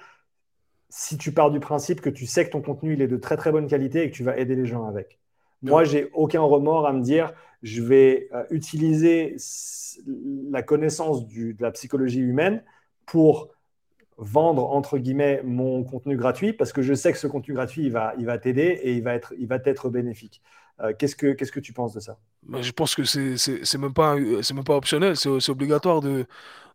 [0.89, 3.35] si tu pars du principe que tu sais que ton contenu il est de très
[3.35, 5.19] très bonne qualité et que tu vas aider les gens avec.
[5.61, 9.35] Moi, j'ai aucun remords à me dire je vais euh, utiliser
[10.49, 12.63] la connaissance du, de la psychologie humaine
[13.05, 13.54] pour
[14.17, 17.91] vendre entre guillemets mon contenu gratuit parce que je sais que ce contenu gratuit il
[17.91, 20.41] va, il va t'aider et il va être, il va être bénéfique.
[20.81, 22.17] Euh, qu'est-ce, que, qu'est-ce que tu penses de ça?
[22.43, 26.25] Bah, Je pense que c'est, c'est, même pas, même pas optionnel, c'est, obligatoire de,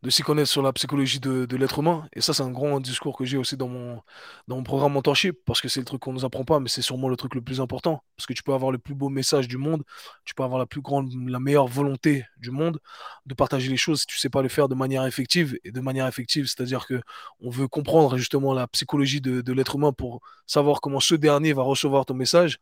[0.03, 2.09] de s'y connaître sur la psychologie de, de l'être humain.
[2.15, 4.01] Et ça, c'est un grand discours que j'ai aussi dans mon,
[4.49, 6.81] dans mon programme mentorship, parce que c'est le truc qu'on nous apprend pas, mais c'est
[6.81, 8.03] sûrement le truc le plus important.
[8.17, 9.83] Parce que tu peux avoir le plus beau message du monde,
[10.25, 12.79] tu peux avoir la plus grande, la meilleure volonté du monde
[13.27, 15.59] de partager les choses si tu sais pas le faire de manière effective.
[15.65, 17.03] Et de manière effective, c'est-à-dire que
[17.41, 21.53] on veut comprendre justement la psychologie de, de l'être humain pour savoir comment ce dernier
[21.53, 22.59] va recevoir ton message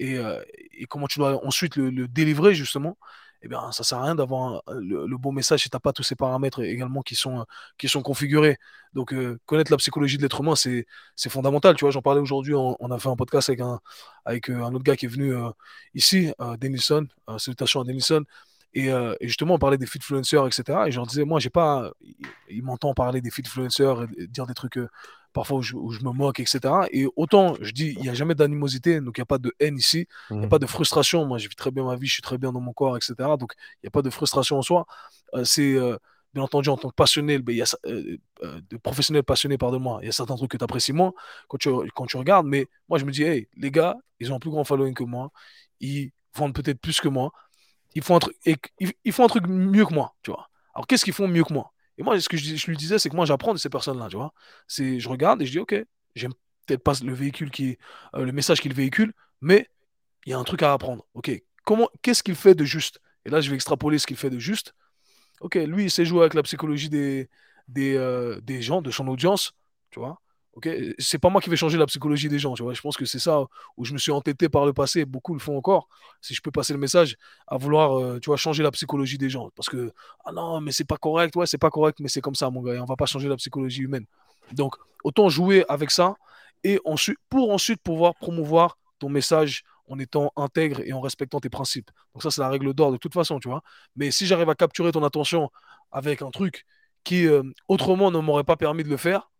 [0.00, 2.96] euh, et, comment tu dois ensuite le, délivrer justement,
[3.42, 6.02] eh bien, ça sert à rien d'avoir le, bon message si tu n'as pas tous
[6.02, 7.46] ces paramètres également qui sont,
[7.78, 8.58] qui sont configurés.
[8.94, 10.86] Donc, euh, connaître la psychologie de l'être humain, c'est
[11.28, 11.76] fondamental.
[11.76, 13.80] Tu vois, j'en parlais aujourd'hui, on, a fait un podcast avec un,
[14.24, 15.34] avec euh, un autre gars qui est venu
[15.94, 17.06] ici, Denilson,
[17.38, 18.24] salutations à Denilson,
[18.74, 18.90] et,
[19.22, 20.84] justement, on parlait des feedfluencers, etc.
[20.86, 21.90] Et je leur disais, moi, j'ai pas.
[22.50, 24.78] Il m'entend parler des feedfluencers et dire des trucs
[25.38, 26.60] parfois où je, me moque, etc.
[26.90, 29.54] Et autant, je dis, il n'y a jamais d'animosité, donc il n'y a pas de
[29.60, 30.48] haine ici, il n'y a mmh.
[30.48, 31.26] pas de frustration.
[31.26, 33.14] Moi, je vis très bien ma vie, je suis très bien dans mon corps, etc.
[33.38, 34.84] Donc, il n'y a pas de frustration en soi.
[35.34, 35.96] Euh, c'est, euh,
[36.34, 40.00] bien entendu, en tant que passionné, ben, il y a, euh, de professionnel passionné, pardonne-moi,
[40.02, 41.12] il y a certains trucs que tu apprécies moins
[41.46, 44.36] quand tu, quand tu regardes, mais moi, je me dis, hey, les gars, ils ont
[44.36, 45.30] un plus grand following que moi,
[45.78, 47.30] ils vendent peut-être plus que moi,
[47.94, 48.36] ils font un truc,
[49.04, 50.50] ils font un truc mieux que moi, tu vois.
[50.74, 51.72] Alors, qu'est-ce qu'ils font mieux que moi?
[51.98, 54.16] Et moi, ce que je, lui disais, c'est que moi, j'apprends de ces personnes-là, tu
[54.16, 54.32] vois.
[54.68, 55.74] Je regarde et je dis, OK,
[56.14, 56.32] j'aime
[56.66, 57.76] peut-être pas le véhicule qui,
[58.14, 59.68] euh, le message qu'il véhicule, mais
[60.24, 61.04] il y a un truc à apprendre.
[61.14, 61.30] OK,
[61.64, 63.00] comment, qu'est-ce qu'il fait de juste?
[63.24, 64.74] Et là, je vais extrapoler ce qu'il fait de juste.
[65.40, 67.28] OK, lui, il sait jouer avec la psychologie des,
[67.66, 69.54] des, euh, des gens, de son audience,
[69.90, 70.20] tu vois.
[70.98, 72.74] C'est pas moi qui vais changer la psychologie des gens, tu vois.
[72.74, 73.44] Je pense que c'est ça
[73.76, 75.88] où je me suis entêté par le passé, beaucoup le font encore.
[76.20, 77.16] Si je peux passer le message
[77.46, 79.92] à vouloir, euh, tu vois, changer la psychologie des gens, parce que
[80.24, 82.62] ah non, mais c'est pas correct, ouais, c'est pas correct, mais c'est comme ça, mon
[82.62, 84.06] gars, on va pas changer la psychologie humaine.
[84.52, 86.16] Donc, autant jouer avec ça
[86.64, 86.80] et
[87.28, 91.90] pour ensuite pouvoir promouvoir ton message en étant intègre et en respectant tes principes.
[92.12, 93.62] Donc ça, c'est la règle d'or de toute façon, tu vois.
[93.96, 95.50] Mais si j'arrive à capturer ton attention
[95.92, 96.66] avec un truc
[97.04, 99.30] qui euh, autrement ne m'aurait pas permis de le faire,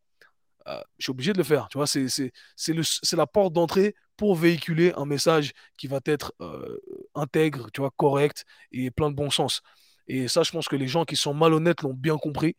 [0.69, 1.69] euh, je suis obligé de le faire.
[1.69, 6.79] Tu vois, c'est, c'est, la porte d'entrée pour véhiculer un message qui va être euh,
[7.15, 9.63] intègre, tu vois, correct et plein de bon sens.
[10.07, 12.57] Et ça, je pense que les gens qui sont malhonnêtes l'ont bien compris.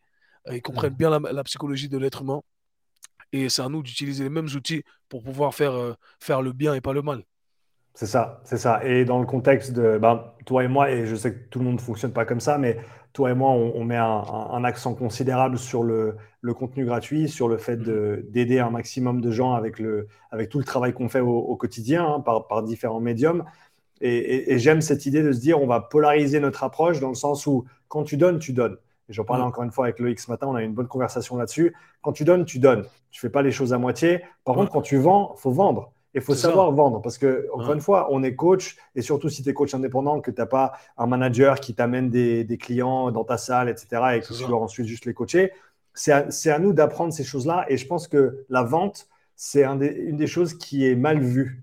[0.50, 2.40] Ils comprennent bien la, psychologie de l'être humain.
[3.32, 6.80] Et c'est à nous d'utiliser les mêmes outils pour pouvoir faire, faire le bien et
[6.80, 7.24] pas le mal.
[7.94, 8.84] C'est ça, c'est ça.
[8.84, 11.66] Et dans le contexte de ben, toi et moi, et je sais que tout le
[11.66, 12.78] monde ne fonctionne pas comme ça, mais
[13.12, 16.16] toi et moi, on, met un, accent considérable sur le,
[16.54, 20.64] contenu gratuit, sur le fait d'aider un maximum de gens avec, le, avec tout le
[20.64, 23.44] travail qu'on fait au, quotidien hein, par, par, différents médiums.
[24.00, 27.46] Et, j'aime cette idée de se dire, on va polariser notre approche dans le sens
[27.46, 28.76] où quand tu donnes, tu donnes.
[29.08, 30.86] Et j'en parlais encore une fois avec Loïc ce matin, on a eu une bonne
[30.86, 31.74] conversation là-dessus.
[32.00, 32.84] Quand tu donnes, tu donnes.
[33.10, 34.22] Tu fais pas les choses à moitié.
[34.44, 35.92] Par contre, quand tu vends, faut vendre.
[36.14, 39.42] Il faut savoir vendre parce que, encore une fois, on est coach et surtout si
[39.42, 43.24] tu es coach indépendant, que tu n'as pas un manager qui t'amène des, clients dans
[43.24, 43.86] ta salle, etc.
[44.16, 45.52] et que tu dois ensuite juste les coacher.
[45.94, 50.26] C'est à, nous d'apprendre ces choses-là et je pense que la vente, c'est une des
[50.26, 51.62] choses qui est mal vue.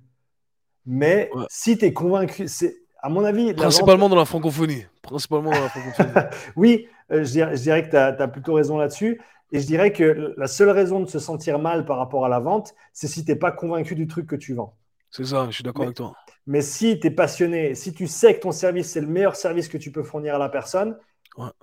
[0.86, 3.54] Mais si tu es convaincu, c'est à mon avis.
[3.54, 4.86] Principalement dans la francophonie.
[5.02, 6.28] Principalement dans la francophonie.
[6.56, 9.22] oui, euh, je, dirais, je, dirais, que tu as, plutôt raison là-dessus.
[9.52, 12.40] Et je dirais que la seule raison de se sentir mal par rapport à la
[12.40, 14.76] vente, c'est si tu n'es pas convaincu du truc que tu vends.
[15.10, 16.14] C'est ça, je suis d'accord avec toi.
[16.48, 19.68] Mais si tu es passionné, si tu sais que ton service, c'est le meilleur service
[19.68, 20.98] que tu peux fournir à la personne,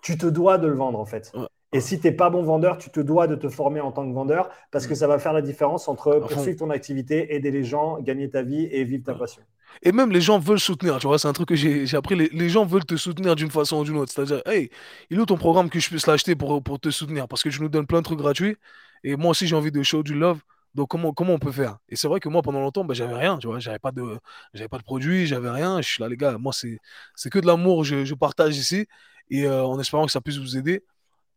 [0.03, 1.33] tu te dois de le vendre en fait.
[1.73, 4.09] Et si tu n'es pas bon vendeur, tu te dois de te former en tant
[4.09, 4.97] que vendeur parce que mm.
[4.97, 8.69] ça va faire la différence entre poursuivre ton activité, aider les gens, gagner ta vie
[8.71, 9.43] et vivre ta passion.
[9.83, 12.15] Et même les gens veulent soutenir, tu vois, c'est un truc que j'ai appris.
[12.15, 14.13] Les, gens veulent te soutenir d'une façon ou d'une autre.
[14.13, 14.71] C'est-à-dire, hey,
[15.11, 17.29] il est où ton programme que je puisse l'acheter pour, pour te soutenir?
[17.29, 18.57] Parce que je nous donne plein de trucs gratuits.
[19.03, 20.41] Et moi aussi, j'ai envie de show du love.
[20.75, 21.79] Donc, comment, comment on peut faire?
[21.89, 23.61] Et c'est vrai que moi, pendant longtemps, ben, j'avais rien, tu vois.
[23.61, 24.19] J'avais pas de,
[24.55, 25.81] j'avais pas de produit, j'avais rien.
[25.81, 28.87] Je suis là, les gars, moi, c'est que de l'amour, je, je, partage ici.
[29.31, 30.85] Et euh, en espérant que ça puisse vous aider.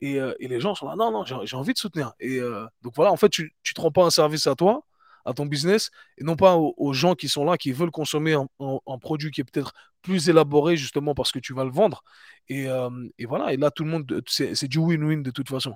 [0.01, 2.13] Et, euh, et les gens sont là, non, non, j'ai envie de soutenir.
[2.19, 4.83] Et euh, donc, voilà, en fait, tu ne te rends pas un service à toi
[5.27, 8.97] à ton business et non pas aux, gens qui sont là, qui veulent consommer un,
[8.99, 12.03] produit qui est peut-être plus élaboré justement parce que tu vas le vendre.
[12.47, 12.89] Et, euh,
[13.27, 15.75] voilà, et là, tout le monde, c'est du win-win de toute façon.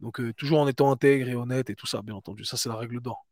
[0.00, 2.44] Donc, euh, toujours en étant intègre et honnête et tout ça, bien entendu.
[2.44, 3.26] Ça, c'est la règle d'or.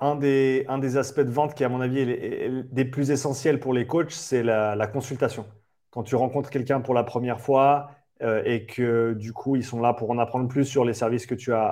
[0.00, 3.60] Un des, un des aspects de vente qui, à mon avis, est, des plus essentiels
[3.60, 5.46] pour les coachs, c'est la consultation.
[5.90, 9.80] Quand tu rencontres quelqu'un pour la première fois, euh, et que du coup, ils sont
[9.80, 11.64] là pour en apprendre plus sur les services que tu as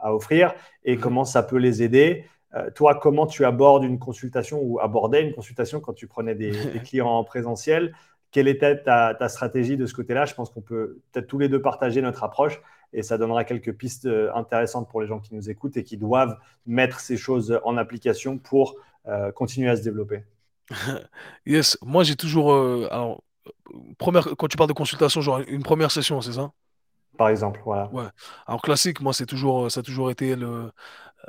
[0.00, 1.02] à, offrir et mhm.
[1.02, 2.24] comment ça peut les aider.
[2.54, 6.52] Euh, toi, comment tu abordes une consultation ou abordais une consultation quand tu prenais des,
[6.84, 7.94] clients en présentiel?
[8.30, 10.24] Quelle était ta, stratégie de ce côté-là?
[10.24, 12.60] Je pense qu'on peut peut-être tous les deux partager notre approche
[12.92, 15.96] et ça donnera quelques pistes euh, intéressantes pour les gens qui nous écoutent et qui
[15.96, 18.76] doivent mettre ces choses en application pour
[19.36, 20.24] continuer à se développer.
[21.46, 22.52] yes, moi j'ai toujours.
[22.52, 23.22] alors,
[23.98, 26.50] première, quand tu parles de consultation, genre une première session, c'est ça?
[27.16, 27.88] Par exemple, voilà.
[27.92, 28.08] Ouais.
[28.46, 30.36] Alors classique, moi, c'est toujours, ça a toujours été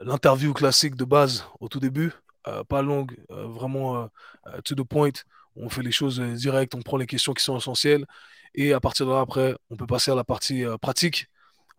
[0.02, 2.12] l'interview classique de base au tout début,
[2.48, 5.12] euh, pas longue, euh, vraiment euh, to the point.
[5.56, 8.06] On fait les choses directes, on prend les questions qui sont essentielles,
[8.54, 11.28] et à partir de là, après, on peut passer à la partie pratique.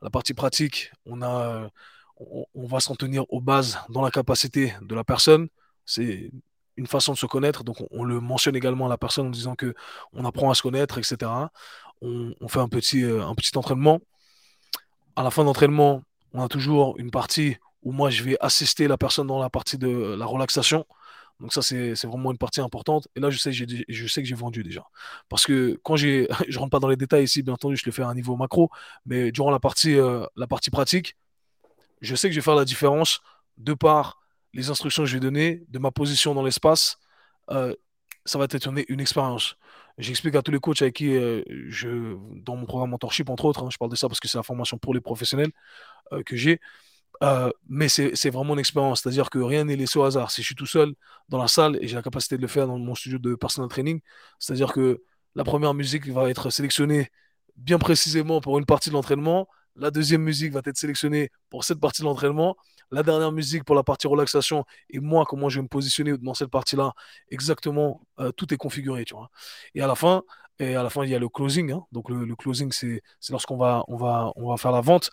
[0.01, 1.68] La partie pratique, on a,
[2.16, 5.49] on, on va s'en tenir aux bases dans la capacité de la personne.
[5.85, 6.31] C'est
[6.79, 7.64] une façon de se connaître.
[7.64, 9.75] Donc, on, le mentionne également à la personne en disant que
[10.12, 11.31] on apprend à se connaître, etc.
[12.01, 14.01] On, fait un petit, euh, un petit entraînement.
[15.17, 18.97] À la fin d'entraînement, on a toujours une partie où moi, je vais assister la
[18.97, 20.87] personne dans la partie de la relaxation.
[21.41, 23.09] Donc ça, c'est vraiment une partie importante.
[23.14, 24.85] Et là, je sais, je sais que j'ai vendu déjà.
[25.29, 27.93] Parce que quand j'ai, je rentre pas dans les détails ici, bien entendu, je le
[27.93, 28.71] fais à un niveau macro,
[29.07, 31.17] mais durant la partie, euh, la partie pratique,
[32.01, 33.21] je sais que je vais faire la différence
[33.57, 34.17] de par
[34.52, 36.98] les instructions que je vais donner, de ma position dans l'espace,
[37.50, 37.74] euh,
[38.24, 39.56] ça va être une, expérience.
[39.98, 43.64] J'explique à tous les coachs avec qui euh, je, dans mon programme mentorship, entre autres,
[43.64, 45.50] hein, je parle de ça parce que c'est la formation pour les professionnels
[46.12, 46.61] euh, que j'ai.
[47.68, 50.30] mais c'est vraiment une expérience, c'est-à-dire que rien n'est laissé au hasard.
[50.30, 50.94] Si je suis tout seul
[51.28, 53.68] dans la salle et j'ai la capacité de le faire dans mon studio de personal
[53.68, 54.00] training,
[54.38, 55.02] c'est-à-dire que
[55.34, 57.11] la première musique va être sélectionnée
[57.56, 61.80] bien précisément pour une partie de l'entraînement, la deuxième musique va être sélectionnée pour cette
[61.80, 62.56] partie de l'entraînement,
[62.90, 66.35] la dernière musique pour la partie relaxation et moi, comment je vais me positionner dans
[66.35, 66.92] cette partie-là,
[67.31, 69.31] exactement, euh, tout est configuré, tu vois.
[69.74, 70.22] Et à la fin,
[70.59, 71.72] et à la fin, il y a le closing.
[71.72, 71.85] Hein.
[71.92, 75.11] Donc le, closing, c'est lorsqu'on va, on va, on va faire la vente.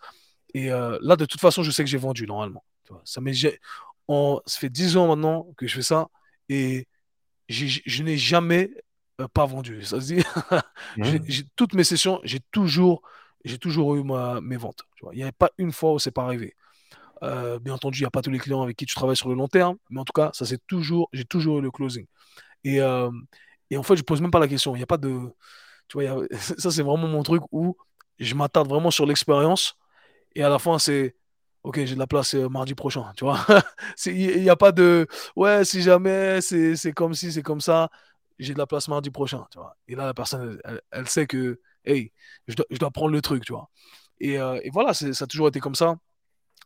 [0.53, 2.63] Et euh, là, de toute façon, je sais que j'ai vendu normalement.
[2.85, 3.01] Tu vois.
[3.05, 3.21] Ça,
[4.45, 6.07] ça fait 10 ans maintenant que je fais ça
[6.49, 6.87] et
[7.49, 8.71] je n'ai jamais
[9.21, 9.81] euh, pas vendu.
[9.83, 10.23] Ça se dit,
[10.97, 11.43] mmh.
[11.55, 13.01] toutes mes sessions, j'ai toujours,
[13.43, 14.83] j'ai toujours eu ma, mes ventes.
[14.95, 15.13] Tu vois.
[15.13, 16.55] Il n'y avait pas une fois où c'est pas arrivé.
[17.23, 19.29] Euh, bien entendu, il n'y a pas tous les clients avec qui tu travailles sur
[19.29, 22.05] le long terme, mais en tout cas, ça c'est toujours, j'ai toujours eu le closing.
[22.63, 23.11] Et, euh,
[23.71, 24.75] et en fait, je pose même pas la question.
[24.75, 25.19] Il n'y a pas de,
[25.87, 26.25] tu vois,
[26.59, 27.77] ça c'est vraiment mon truc où
[28.19, 29.77] je m'attarde vraiment sur l'expérience.
[30.35, 31.15] Et à la fin, c'est,
[31.63, 33.39] ok, j'ai de la place euh, mardi prochain, tu vois.
[34.07, 37.89] Il n'y a pas de, ouais, si jamais c'est comme si, c'est comme ça,
[38.39, 39.77] j'ai de la place mardi prochain, tu vois.
[39.87, 40.59] Et là, la personne,
[40.91, 42.11] elle, sait que, hey,
[42.47, 43.69] je dois, je dois, prendre le truc, tu vois.
[44.19, 45.97] Et, et voilà, ça a toujours été comme ça.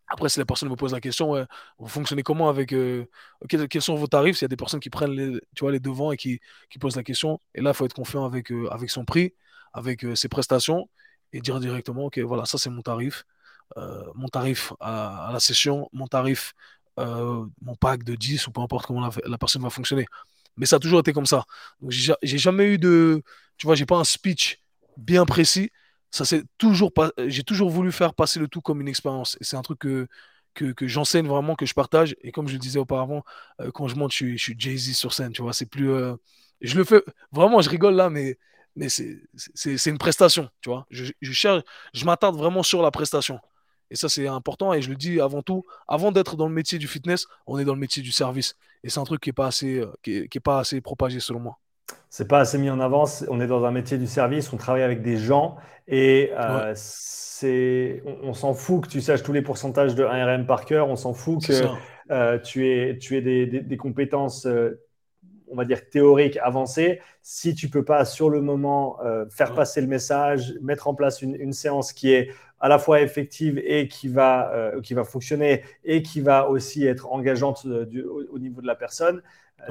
[0.09, 1.45] Après, si la personne me pose la question,
[1.77, 2.73] vous fonctionnez comment avec.
[2.73, 3.05] Euh,
[3.47, 4.37] quels, sont vos tarifs?
[4.37, 6.39] S'il y a des personnes qui prennent les, tu vois, les devants et qui,
[6.79, 9.33] posent la question, et là, il faut être confiant avec, euh, avec son prix,
[9.71, 10.89] avec euh, ses prestations,
[11.31, 13.25] et dire directement Ok, voilà, ça c'est mon tarif.
[14.15, 16.53] mon tarif à, la session, mon tarif,
[16.97, 20.07] mon pack de 10, ou peu importe comment la, la, personne va fonctionner.
[20.57, 21.45] Mais ça a toujours été comme ça.
[21.81, 23.21] Donc, j'ai jamais eu de.
[23.57, 24.59] Tu vois, j'ai pas un speech
[24.97, 25.71] bien précis
[26.11, 29.37] ça c'est toujours pas j'ai toujours voulu faire passer le tout comme une expérience.
[29.41, 30.07] Et c'est un truc que
[30.55, 32.15] que, j'enseigne vraiment que je partage.
[32.21, 33.23] Et comme je le disais auparavant
[33.61, 35.53] euh, quand je monte je, suis Jay-Z sur scène tu vois.
[35.53, 36.15] C'est plus euh,
[36.61, 38.37] je le fais vraiment je rigole là mais
[38.75, 40.85] mais c'est une prestation tu vois.
[40.89, 43.39] Je, cherche je m'attarde vraiment sur la prestation.
[43.91, 44.73] Et ça c'est important.
[44.73, 47.65] Et je le dis avant tout avant d'être dans le métier du fitness on est
[47.65, 48.55] dans le métier du service.
[48.83, 51.39] Et c'est un truc qui est pas assez euh, qui est pas assez propagé selon
[51.39, 51.59] moi
[52.09, 53.05] c'est pas assez mis en avant.
[53.29, 56.75] On est dans un métier du service, on travaille avec des gens et euh,
[58.23, 61.13] on, s'en fout que tu saches tous les pourcentages de 1RM par cœur, on s'en
[61.13, 61.53] fout que
[62.11, 64.81] euh, tu aies, tu aies des, compétences, euh,
[65.47, 66.99] on va dire théoriques avancées.
[67.21, 68.97] Si tu peux pas sur le moment
[69.29, 73.61] faire passer le message, mettre en place une, séance qui est à la fois effective
[73.63, 78.67] et qui va, qui va fonctionner et qui va aussi être engageante au, niveau de
[78.67, 79.21] la personne,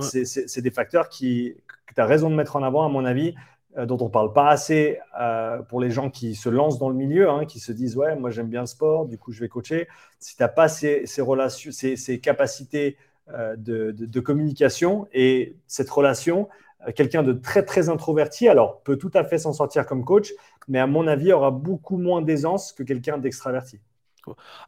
[0.01, 1.55] c'est des facteurs qui,
[1.87, 3.35] que tu as raison de mettre en avant, à mon avis,
[3.77, 6.89] euh, dont on ne parle pas assez euh, pour les gens qui se lancent dans
[6.89, 9.41] le milieu, hein, qui se disent Ouais, moi j'aime bien le sport, du coup je
[9.41, 9.89] vais coacher.
[10.19, 12.97] Si tu n'as pas ces, relations, ces, capacités
[13.31, 16.49] euh, de, communication et cette relation,
[16.95, 20.33] quelqu'un de très très introverti, alors peut tout à fait s'en sortir comme coach,
[20.69, 23.81] mais à mon avis aura beaucoup moins d'aisance que quelqu'un d'extraverti.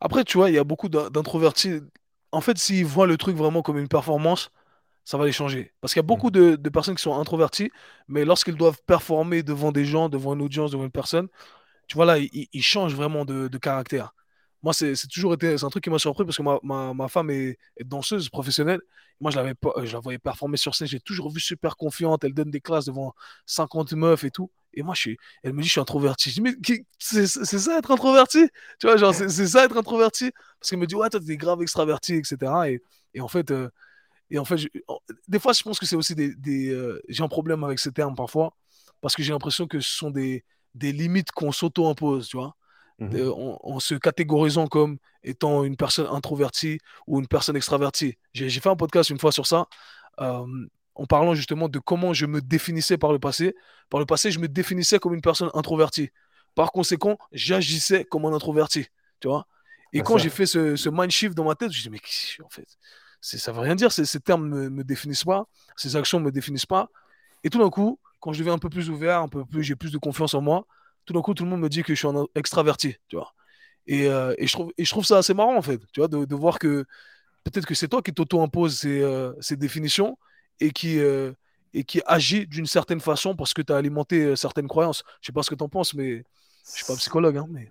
[0.00, 1.80] Après, tu vois, il y a beaucoup d'introvertis.
[2.32, 4.50] En fait, s'ils voient le truc vraiment comme une performance,
[5.04, 5.72] ça va les changer.
[5.80, 6.56] Parce qu'il y a beaucoup mm.
[6.56, 7.70] de, personnes qui sont introverties,
[8.08, 11.28] mais lorsqu'ils doivent performer devant des gens, devant une audience, devant une personne,
[11.88, 14.14] tu vois là, ils, changent vraiment de, caractère.
[14.62, 17.58] Moi, c'est toujours été, c'est un truc qui m'a surpris parce que ma, femme est,
[17.84, 18.80] danseuse professionnelle.
[19.20, 22.34] Moi, je, l'avais je la voyais performer sur scène, j'ai toujours vu super confiante, elle
[22.34, 23.14] donne des classes devant
[23.46, 24.50] 50 meufs et tout.
[24.74, 26.30] Et moi, je suis, elle me dit, je suis introverti.
[26.30, 26.54] Je dis, mais
[26.98, 28.48] c'est ça être introverti?
[28.78, 30.30] Tu vois, genre, c'est ça être introverti?
[30.58, 32.52] Parce qu'elle me dit, ouais, toi, t'es grave extraverti, etc.
[32.68, 32.82] Et,
[33.14, 33.68] et en fait, euh,
[34.30, 34.60] et en fait,
[35.28, 36.70] des fois, je pense que c'est aussi des.
[36.70, 38.56] Euh, j'ai un problème avec ces termes parfois,
[39.00, 40.44] parce que j'ai l'impression que ce sont des,
[40.74, 42.56] des limites qu'on s'auto-impose, tu vois.
[43.00, 43.30] Mmh
[43.62, 48.18] en, se catégorisant comme étant une personne introvertie ou une personne extravertie.
[48.34, 49.68] J'ai fait un podcast une fois sur ça,
[50.20, 50.44] euh,
[50.94, 53.54] en parlant justement de comment je me définissais par le passé.
[53.88, 56.10] Par le passé, je me définissais comme une personne introvertie.
[56.54, 58.86] Par conséquent, j'agissais comme un introverti,
[59.20, 59.46] tu vois.
[59.94, 62.02] Et quand j'ai fait ce, ce mind shift dans ma tête, je me dit,
[62.38, 62.66] mais en fait,
[63.20, 66.32] ça veut rien dire, ces, ces termes ne me, définissent pas, ces actions ne me
[66.32, 66.88] définissent pas.
[67.44, 69.76] Et tout d'un coup, quand je deviens un peu plus ouvert, un peu plus, j'ai
[69.76, 70.66] plus de confiance en moi,
[71.10, 73.34] tout d'un coup, tout le monde me dit que je suis un extraverti, tu vois.
[73.88, 76.06] Et, euh, et, je trouve, et je trouve ça assez marrant, en fait, tu vois,
[76.06, 76.84] de, de voir que
[77.42, 80.16] peut-être que c'est toi qui t'auto-imposes ces, euh, ces, définitions
[80.60, 81.32] et qui, euh,
[81.74, 85.02] et qui agit d'une certaine façon parce que tu as alimenté certaines croyances.
[85.20, 87.68] Je sais pas ce que tu en penses, mais je suis pas psychologue, hein, mais...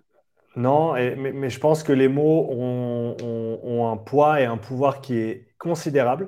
[0.58, 5.48] Non, mais, je pense que les mots ont, un poids et un pouvoir qui est
[5.58, 6.28] considérable,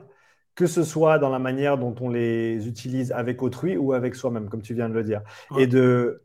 [0.56, 4.48] que ce soit dans la manière dont on les utilise avec autrui ou avec soi-même,
[4.48, 5.22] comme tu viens de le dire.
[5.58, 6.22] Et de,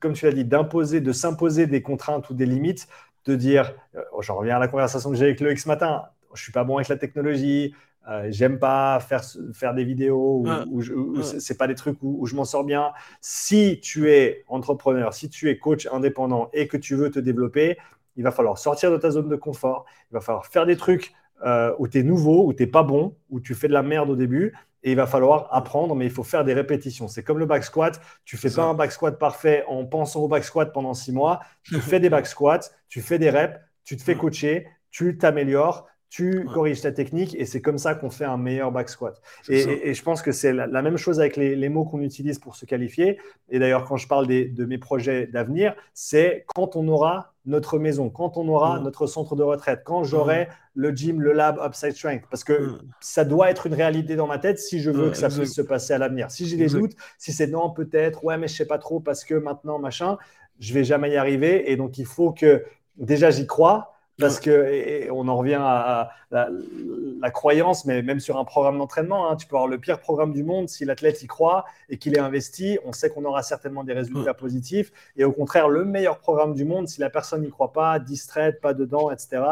[0.00, 2.88] comme tu l'as dit, d'imposer, de s'imposer des contraintes ou des limites,
[3.24, 6.42] de dire, euh, j'en reviens à la conversation que j'ai avec Loïc ce matin, je
[6.42, 7.74] suis pas bon avec la technologie,
[8.08, 10.82] euh, j'aime pas faire, faire des vidéos où,
[11.22, 12.92] ce c'est pas des trucs où, je m'en sors bien.
[13.20, 17.76] Si tu es entrepreneur, si tu es coach indépendant et que tu veux te développer,
[18.16, 19.84] il va falloir sortir de ta zone de confort.
[20.10, 21.12] Il va falloir faire des trucs
[21.44, 23.82] euh, où tu es nouveau, où tu n'es pas bon, où tu fais de la
[23.82, 24.54] merde au début.
[24.82, 27.08] Et il va falloir apprendre, mais il faut faire des répétitions.
[27.08, 28.00] C'est comme le back squat.
[28.24, 31.40] Tu fais pas un back squat parfait en pensant au back squat pendant six mois.
[31.62, 35.86] Tu fais des back squats, tu fais des reps, tu te fais coacher, tu t'améliores
[36.10, 39.20] tu corriges ta technique et c'est comme ça qu'on fait un meilleur back squat.
[39.48, 42.64] Et, je pense que c'est la, même chose avec les, mots qu'on utilise pour se
[42.64, 43.18] qualifier.
[43.50, 48.10] Et d'ailleurs, quand je parle de mes projets d'avenir, c'est quand on aura notre maison,
[48.10, 52.24] quand on aura notre centre de retraite, quand j'aurai le gym, le lab Upside Strength.
[52.30, 55.28] Parce que ça doit être une réalité dans ma tête si je veux que ça
[55.28, 56.30] puisse se passer à l'avenir.
[56.30, 59.24] Si j'ai des doutes, si c'est non, peut-être, ouais, mais je sais pas trop parce
[59.24, 60.18] que maintenant, machin,
[60.60, 61.70] je vais jamais y arriver.
[61.70, 62.64] Et donc, il faut que
[62.96, 68.44] déjà j'y crois Parce que, on en revient à, la, croyance, mais même sur un
[68.44, 71.64] programme d'entraînement, hein, tu peux avoir le pire programme du monde, si l'athlète y croit
[71.88, 74.92] et qu'il est investi, on sait qu'on aura certainement des résultats positifs.
[75.16, 78.60] Et au contraire, le meilleur programme du monde, si la personne n'y croit pas, distraite,
[78.60, 79.42] pas dedans, etc.,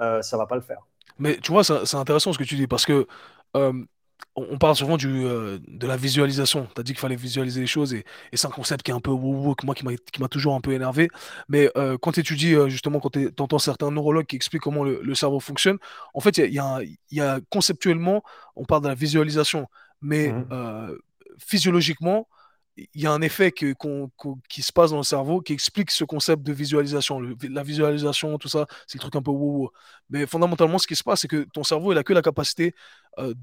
[0.00, 0.80] euh, ça va pas le faire.
[1.18, 3.06] Mais tu vois, c'est intéressant ce que tu dis, parce que
[3.56, 3.72] euh,
[4.36, 6.68] on parle souvent du, euh, de la visualisation.
[6.74, 9.00] Tu as dit qu'il fallait visualiser les choses et, c'est un concept qui est un
[9.00, 11.08] peu wou moi qui m'a toujours un peu énervé.
[11.48, 14.84] Mais euh, quand tu étudies, euh, justement, quand tu entends certains neurologues qui expliquent comment
[14.84, 15.78] le, cerveau fonctionne,
[16.12, 16.80] en fait, il y a,
[17.10, 18.22] y a, conceptuellement,
[18.56, 19.66] on parle de la visualisation,
[20.02, 20.98] mais mmh.
[21.38, 22.28] physiologiquement,
[22.76, 26.42] il y a un effet qui se passe dans le cerveau qui explique ce concept
[26.42, 27.20] de visualisation.
[27.20, 29.70] la visualisation, tout ça, c'est le truc un peu wou
[30.10, 32.74] Mais fondamentalement, ce qui se passe, c'est que ton cerveau, il a que la capacité
[33.18, 33.34] euh,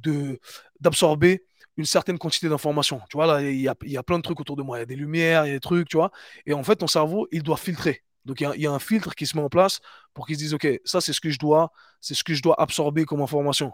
[0.80, 1.44] d'absorber
[1.78, 3.02] une certaine quantité d'informations.
[3.10, 4.78] Tu vois, là, il y a, y a, plein de trucs autour de moi.
[4.78, 6.12] Il y a des lumières, il y a des trucs, tu vois.
[6.46, 8.04] Et en fait, ton cerveau, il doit filtrer.
[8.26, 9.82] Donc, il y, a, un filtre qui se met en place
[10.14, 12.42] pour qu'il se dise, OK, ça, c'est ce que je dois, c'est ce que je
[12.42, 13.74] dois absorber comme information.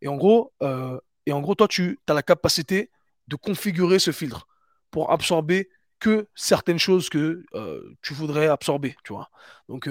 [0.00, 2.90] Et en gros, euh, et en gros toi, tu as la capacité
[3.28, 4.46] de configurer ce filtre
[4.90, 5.68] pour absorber
[5.98, 9.30] que certaines choses que euh, tu voudrais absorber, tu vois.
[9.68, 9.88] Donc,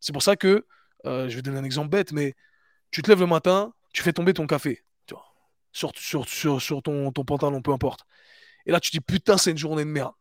[0.00, 0.66] c'est pour ça que,
[1.04, 2.34] je vais donner un exemple bête, mais
[2.90, 5.24] tu te lèves le matin, tu fais tomber ton café, tu vois,
[5.72, 8.00] sur, ton, pantalon, peu importe.
[8.66, 10.12] Et là, tu dis, putain, c'est une journée de merde.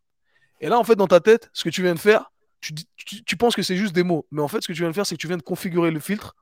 [0.62, 3.54] Et là, en fait, dans ta tête, ce que tu viens de faire, tu, penses
[3.54, 4.28] que c'est juste des mots.
[4.32, 5.92] Mais en fait, ce que tu viens de faire, c'est que tu viens de configurer
[5.92, 6.38] le filtre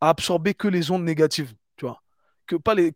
[0.00, 2.02] à absorber que les ondes négatives, tu vois.
[2.48, 2.92] Que, pas les,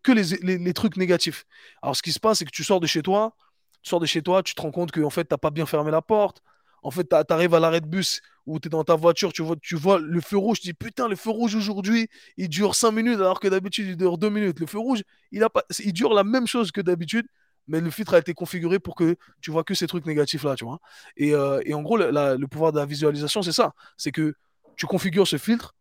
[0.73, 1.45] trucs négatifs.
[1.81, 3.33] Alors, ce qui se passe, c'est que tu sors de chez toi,
[3.81, 5.51] tu sors de chez toi, tu te rends compte que en fait, tu n'as pas
[5.51, 6.43] bien fermé la porte.
[6.83, 9.43] En fait, tu arrives à l'arrêt de bus où tu es dans ta voiture, tu
[9.75, 12.07] vois, le feu rouge, tu dis putain, le feu rouge aujourd'hui,
[12.37, 14.59] il dure 5 minutes alors que d'habitude, il dure 2 minutes.
[14.59, 17.27] Le feu rouge, il, a pas, il dure la même chose que d'habitude,
[17.67, 20.55] mais le filtre a été configuré pour que tu vois que ces trucs négatifs là,
[20.55, 20.79] tu vois.
[21.15, 23.73] Et, euh, en gros, le pouvoir de la visualisation, c'est ça.
[23.97, 24.33] C'est que
[24.75, 25.75] tu configures ce filtre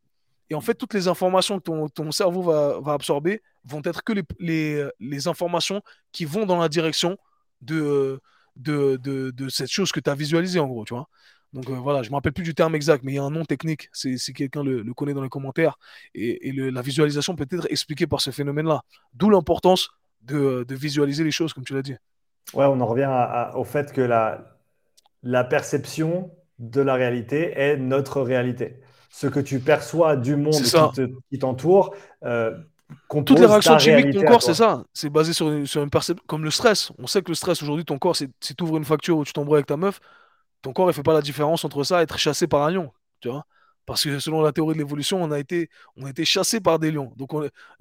[0.50, 5.28] et en fait, toutes les informations que ton, cerveau va, absorber vont être que les,
[5.28, 5.82] informations
[6.12, 7.18] qui vont dans la direction
[7.60, 8.20] de,
[8.58, 11.08] de, de, de cette chose que tu as visualisée, en gros, tu vois.
[11.52, 13.22] Donc euh, voilà, je ne me rappelle plus du terme exact, mais il y a
[13.22, 15.78] un nom technique, si quelqu'un le, le, connaît dans les commentaires.
[16.14, 18.82] Et, et la visualisation peut être expliquée par ce phénomène-là.
[19.14, 19.88] D'où l'importance
[20.20, 21.96] de, de, visualiser les choses, comme tu l'as dit.
[22.52, 23.10] Ouais, on en revient
[23.54, 24.58] au fait que la,
[25.22, 28.80] la perception de la réalité est notre réalité.
[29.10, 30.62] Ce que tu perçois du monde
[31.30, 31.94] qui t'entoure,
[32.24, 32.58] euh,
[33.08, 34.82] toutes les réactions chimiques de ton corps, c'est ça.
[34.92, 36.24] C'est basé sur une, sur une perception.
[36.26, 36.92] Comme le stress.
[36.98, 39.32] On sait que le stress, aujourd'hui, ton corps, si tu ouvres une facture ou tu
[39.32, 40.00] t'embrouilles avec ta meuf,
[40.62, 42.92] ton corps, il fait pas la différence entre ça et être chassé par un lion.
[43.20, 43.44] Tu vois
[43.86, 46.78] Parce que selon la théorie de l'évolution, on a été, on a été chassé par
[46.78, 47.12] des lions.
[47.16, 47.30] Donc,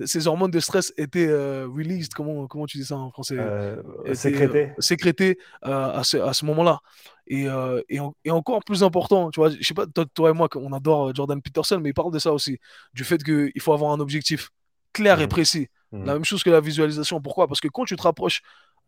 [0.05, 2.13] ces hormones de stress étaient euh, released.
[2.13, 3.37] Comment, comment tu dis ça en français?
[3.37, 3.81] Euh,
[4.13, 4.71] Sécrétées.
[4.77, 6.79] Euh, sécrétées à ce, à ce moment-là.
[7.27, 7.45] Et,
[7.89, 10.71] et, et, encore plus important, tu vois, je sais pas, toi, toi et moi, on
[10.73, 12.57] adore Jordan Peterson, mais il parle de ça aussi,
[12.93, 14.49] du fait qu'il faut avoir un objectif
[14.97, 15.29] clair et mmh.
[15.29, 15.67] précis.
[15.91, 16.05] Mmh.
[16.05, 17.21] La même chose que la visualisation.
[17.21, 17.47] Pourquoi?
[17.47, 18.41] Parce que quand tu te rapproches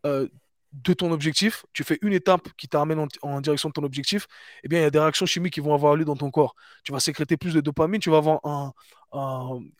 [0.06, 0.28] euh,
[0.72, 4.26] de ton objectif, tu fais une étape qui t'amène en, direction de ton objectif,
[4.62, 6.54] eh bien, il y a des réactions chimiques qui vont avoir lieu dans ton corps.
[6.84, 8.72] Tu vas sécréter plus de dopamine, tu vas avoir un,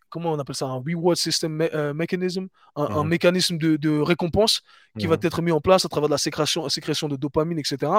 [0.08, 3.08] comment on appelle ça, un reward system euh, mechanism, un, mmh.
[3.08, 4.62] mécanisme de, récompense
[4.98, 7.92] qui va être mis en place à travers de la sécrétion, sécrétion de dopamine, etc.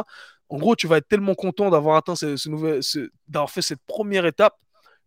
[0.50, 4.26] En gros, tu vas être tellement content d'avoir atteint ce, ce, d'avoir fait cette première
[4.26, 4.56] étape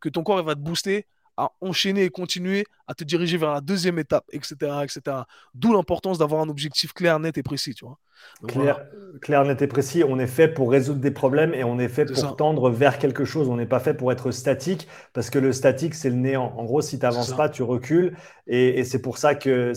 [0.00, 1.06] que ton corps il va te booster
[1.36, 4.54] à enchaîner et continuer à te diriger vers la deuxième étape, etc.
[4.82, 5.16] etc.
[5.54, 7.98] D'où l'importance d'avoir un objectif clair, net et précis, tu vois.
[9.20, 12.04] clair, net et précis, on est fait pour résoudre des problèmes et on est fait
[12.04, 13.48] pour tendre vers quelque chose.
[13.48, 16.52] On n'est pas fait pour être statique parce que le statique, c'est le néant.
[16.56, 18.16] En gros, si tu n'avances pas, tu recules.
[18.46, 19.72] Et, c'est pour ça qu'il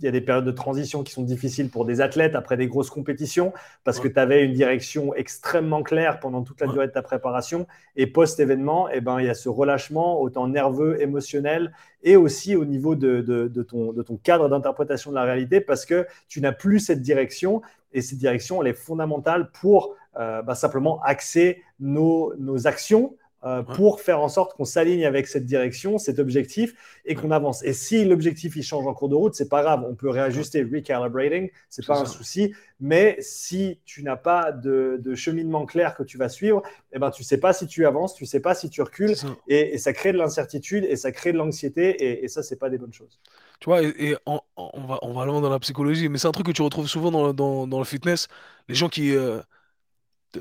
[0.00, 2.90] y a des périodes de transition qui sont difficiles pour des athlètes après des grosses
[2.90, 7.02] compétitions parce que tu avais une direction extrêmement claire pendant toute la durée de ta
[7.02, 7.66] préparation.
[7.96, 11.72] Et post-événement, eh ben, il y a ce relâchement, autant nerveux, émotionnel
[12.02, 13.20] et aussi au niveau de,
[13.68, 17.62] ton, de ton, cadre d'interprétation de la réalité parce que tu n'as plus cette direction
[17.92, 23.16] et cette direction, elle est fondamentale pour euh, bah, simplement axer nos, nos actions
[23.46, 26.74] euh, pour faire en sorte qu'on s'aligne avec cette direction, cet objectif
[27.04, 27.62] et qu'on avance.
[27.62, 30.64] Et si l'objectif il change en cours de route, c'est pas grave, on peut réajuster,
[30.64, 32.52] recalibrating, c'est pas un souci.
[32.80, 36.60] Mais si tu n'as pas de, cheminement clair que tu vas suivre,
[36.92, 39.14] eh ben tu sais pas si tu avances, tu sais pas si tu recules
[39.46, 42.78] et, ça crée de l'incertitude et ça crée de l'anxiété et, ça c'est pas des
[42.78, 43.20] bonnes choses.
[43.60, 46.46] Tu vois, et, on, va on va loin dans la psychologie, mais c'est un truc
[46.46, 48.26] que tu retrouves souvent dans, dans, le fitness.
[48.68, 49.40] Les gens qui euh,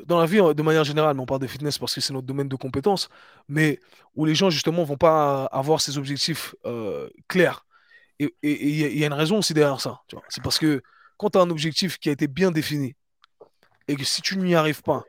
[0.06, 2.50] dans la vie de manière générale, on parle de fitness parce que c'est notre domaine
[2.50, 3.10] de compétence,
[3.48, 3.80] mais
[4.16, 7.66] où les gens justement vont pas avoir ces objectifs euh, clairs.
[8.20, 10.02] Et il y, a une raison aussi derrière ça.
[10.30, 10.82] C'est parce que
[11.18, 12.96] quand tu as un objectif qui a été bien défini
[13.90, 15.04] et que si tu n'y arrives pas,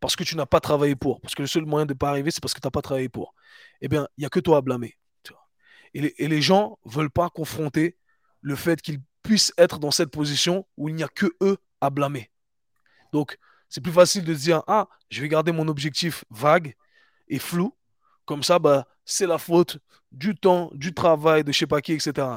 [0.00, 1.20] parce que tu n'as pas travaillé pour.
[1.20, 2.82] Parce que le seul moyen de ne pas arriver, c'est parce que tu n'as pas
[2.82, 3.34] travaillé pour.
[3.80, 4.98] Eh bien, il n'y a que toi à blâmer.
[5.94, 7.96] Et, les, et, les, gens ne veulent pas confronter
[8.40, 11.90] le fait qu'ils puissent être dans cette position où il n'y a que eux à
[11.90, 12.30] blâmer.
[13.12, 13.38] Donc,
[13.72, 16.74] c'est plus facile de dire, ah, je vais garder mon objectif vague
[17.28, 17.74] et flou.
[18.26, 19.78] Comme ça, bah, c'est la faute
[20.12, 22.28] du temps, du travail, de je sais pas qui, etc.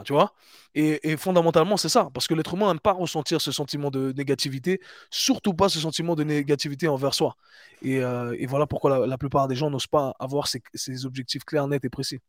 [0.75, 2.09] Et, fondamentalement, c'est ça.
[2.13, 4.79] Parce que l'être humain n'aime pas ressentir ce sentiment de négativité,
[5.09, 7.35] surtout pas ce sentiment de négativité envers soi.
[7.81, 11.83] Et, euh, voilà pourquoi la, plupart des gens n'osent pas avoir ces objectifs clairs, nets
[11.83, 12.21] et précis.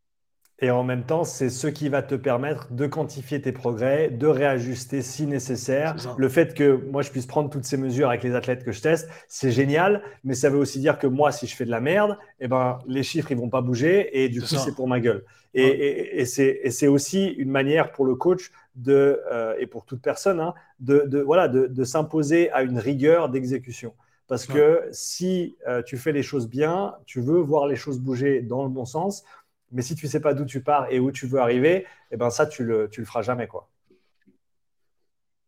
[0.59, 4.27] Et en même temps, c'est ce qui va te permettre de quantifier tes progrès, de
[4.27, 5.95] réajuster si nécessaire.
[6.17, 8.81] Le fait que moi, je puisse prendre toutes ces mesures avec les athlètes que je
[8.81, 11.81] teste, c'est génial, mais ça veut aussi dire que moi, si je fais de la
[11.81, 14.99] merde, eh ben, les chiffres, ils vont pas bouger et du coup, c'est pour ma
[14.99, 15.25] gueule.
[15.53, 20.41] Et, et, c'est aussi une manière pour le coach de, euh, et pour toute personne
[20.41, 23.95] hein, de, de, voilà, de, de s'imposer à une rigueur d'exécution.
[24.29, 28.43] Parce que si euh, tu fais les choses bien, tu veux voir les choses bouger
[28.43, 29.25] dans le bon sens.
[29.73, 32.17] Mais si tu ne sais pas d'où tu pars et où tu veux arriver, eh
[32.17, 33.47] ben ça, tu le, tu le feras jamais.
[33.47, 33.69] Quoi.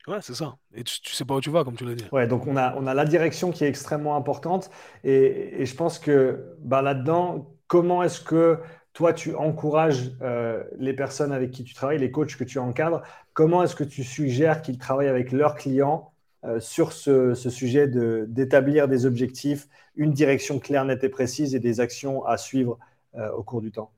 [0.07, 0.57] Ouais, c'est ça.
[0.75, 2.07] Et tu, ne sais pas où tu vas, comme tu l'as dit.
[2.13, 4.71] Ouais, donc on a, on a la direction qui est extrêmement importante.
[5.05, 8.59] Et, et je pense que bah, là-dedans, comment est-ce que
[8.99, 13.03] toi, tu encourages euh, les personnes avec qui tu travailles, les coachs que tu encadres,
[13.33, 16.11] comment est-ce que tu suggères qu'ils travaillent avec leurs clients
[16.45, 21.61] euh, sur ce, ce sujet d'établir des objectifs, une direction claire, nette et précise et
[21.61, 22.79] des actions à suivre
[23.15, 23.93] euh, au cours du temps?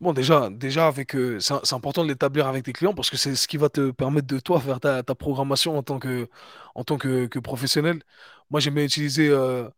[0.00, 3.36] Bon, déjà, déjà avec, euh, c'est important de l'établir avec tes clients parce que c'est
[3.36, 6.28] ce qui va te permettre de toi faire ta, programmation en tant que,
[6.74, 8.02] en tant que, professionnel.
[8.50, 9.68] Moi, j'aime bien utiliser euh,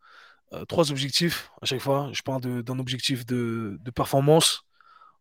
[0.55, 2.11] euh, trois objectifs à chaque fois.
[2.12, 4.64] Je parle d'un objectif de, performance,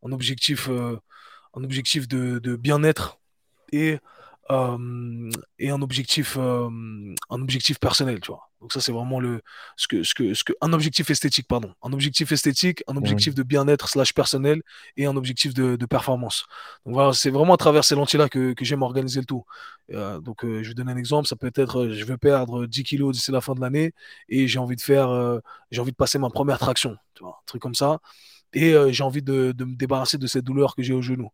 [0.03, 3.19] un objectif, un objectif de, de bien-être
[3.73, 3.99] et
[4.49, 8.49] et un objectif, un objectif personnel, tu vois.
[8.65, 9.43] Donc ça, c'est vraiment le,
[9.77, 13.35] ce que, ce que, ce que, un objectif esthétique, pardon, un objectif esthétique, un objectif
[13.35, 14.63] de bien-être slash personnel
[14.97, 16.47] et un objectif de, de performance.
[16.83, 19.45] Donc voilà, c'est vraiment à travers ces lentilles-là que, que j'aime organiser le tout.
[19.93, 22.83] Euh, donc euh, je vais donner un exemple, ça peut être, je veux perdre 10
[22.83, 23.93] kilos d'ici la fin de l'année
[24.29, 25.39] et j'ai envie de faire, euh,
[25.69, 27.99] j'ai envie de passer ma première traction, tu vois, un truc comme ça
[28.55, 31.29] et euh, j'ai envie de, me débarrasser de cette douleur que j'ai au genou.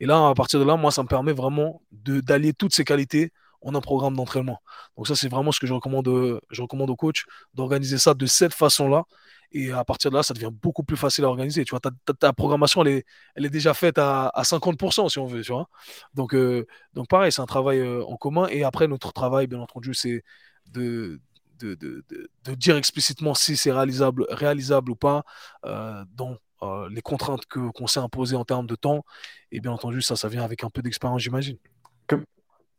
[0.00, 3.32] Et là, à partir de là, moi, ça me permet vraiment d'allier toutes ces qualités
[3.62, 4.60] en un programme d'entraînement.
[4.96, 6.06] Donc ça, c'est vraiment ce que je recommande,
[6.50, 9.04] je recommande au coach, d'organiser ça de cette façon-là.
[9.52, 11.64] Et à partir de là, ça devient beaucoup plus facile à organiser.
[11.64, 13.06] Tu vois, ta, programmation, elle est,
[13.36, 15.42] elle est déjà faite à, 50%, si on veut.
[15.42, 15.68] Tu vois
[16.12, 18.48] donc, euh, donc, pareil, c'est un travail euh, en commun.
[18.48, 20.24] Et après, notre travail, bien entendu, c'est
[20.72, 21.20] de,
[21.60, 22.04] de, de,
[22.44, 25.24] de, dire explicitement si c'est réalisable, réalisable ou pas
[25.64, 26.04] euh,
[26.64, 29.04] euh, les contraintes que, qu'on s'est imposées en termes de temps.
[29.52, 31.56] Et bien entendu, ça, ça vient avec un peu d'expérience, j'imagine.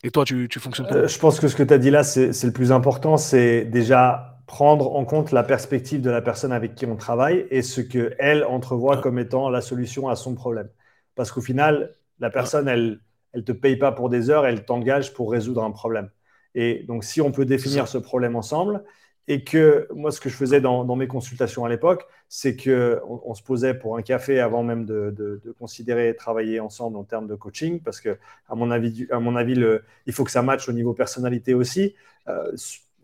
[0.03, 0.99] Et toi, tu, tu fonctionnes comment?
[0.99, 3.17] Euh, Je pense que ce que tu as dit là, c'est, c'est le plus important.
[3.17, 7.63] C'est déjà prendre en compte la perspective de la personne avec qui on travaille et
[7.63, 10.69] ce qu'elle entrevoit comme étant la solution à son problème.
[11.15, 12.99] Parce qu'au final, la personne, elle
[13.33, 16.09] ne te paye pas pour des heures, elle t'engage pour résoudre un problème.
[16.53, 18.83] Et donc, si on peut définir ce problème ensemble,
[19.28, 23.34] et que moi, ce que je faisais dans, mes consultations à l'époque, c'est qu'on on
[23.34, 27.82] se posait pour un café avant même de, considérer travailler ensemble en termes de coaching,
[27.82, 28.17] parce que,
[28.47, 31.53] à mon avis, à mon avis le, il faut que ça matche au niveau personnalité
[31.53, 31.95] aussi.
[32.28, 32.55] Euh,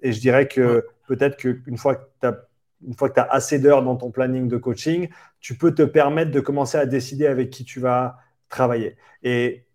[0.03, 2.47] et je dirais que peut-être qu'une fois que tu as
[2.85, 5.09] une fois que tu as assez d'heures dans ton planning de coaching,
[5.39, 8.17] tu peux te permettre de commencer à décider avec qui tu vas
[8.49, 8.97] travailler.
[9.23, 9.65] Et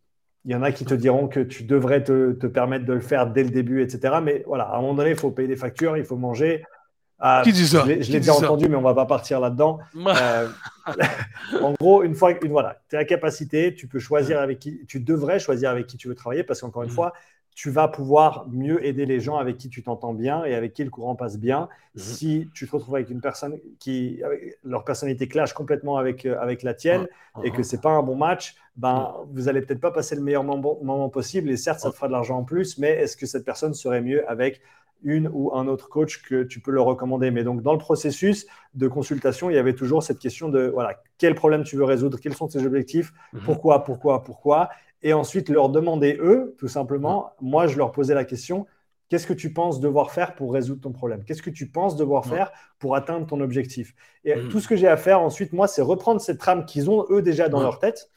[0.46, 3.26] il y en a qui te diront que tu devrais te, permettre de le faire
[3.26, 4.14] dès le début, etc.
[4.22, 6.64] Mais voilà, à un moment donné, il faut payer des factures, il faut manger.
[7.18, 7.84] Ah, qui dit ça?
[7.84, 9.80] Je l'ai déjà entendu, mais on ne va pas partir là-dedans.
[10.06, 10.48] Euh,
[11.60, 14.86] en gros, une fois que voilà, tu as la capacité, tu peux choisir avec qui,
[14.86, 16.94] tu devrais choisir avec qui tu veux travailler parce qu'encore une mm.
[16.94, 17.12] fois,
[17.56, 20.84] tu vas pouvoir mieux aider les gens avec qui tu t'entends bien et avec qui
[20.84, 21.70] le courant passe bien.
[21.94, 22.02] Mhm.
[22.02, 24.22] Si tu te retrouves avec une personne qui,
[24.62, 27.08] leur personnalité clash complètement avec, euh, avec la tienne
[27.42, 30.44] et que c'est pas un bon match, ben, vous allez peut-être pas passer le meilleur
[30.44, 31.50] moment, possible.
[31.50, 34.02] Et certes, ça te fera de l'argent en plus, mais est-ce que cette personne serait
[34.02, 34.60] mieux avec
[35.02, 37.30] une ou un autre coach que tu peux leur recommander?
[37.30, 41.00] Mais donc, dans le processus de consultation, il y avait toujours cette question de voilà,
[41.16, 43.40] quel problème tu veux résoudre, quels sont tes objectifs, mhm.
[43.44, 44.68] pourquoi, pourquoi, pourquoi?
[45.02, 48.66] Et ensuite leur demander eux, tout simplement, moi je leur posais la question,
[49.08, 51.22] qu'est-ce que tu penses devoir faire pour résoudre ton problème?
[51.24, 53.94] Qu'est-ce que tu penses devoir faire pour atteindre ton objectif?
[54.24, 54.48] Et mm.
[54.48, 57.22] tout ce que j'ai à faire ensuite, moi, c'est reprendre cette trame qu'ils ont eux
[57.22, 58.10] déjà dans leur tête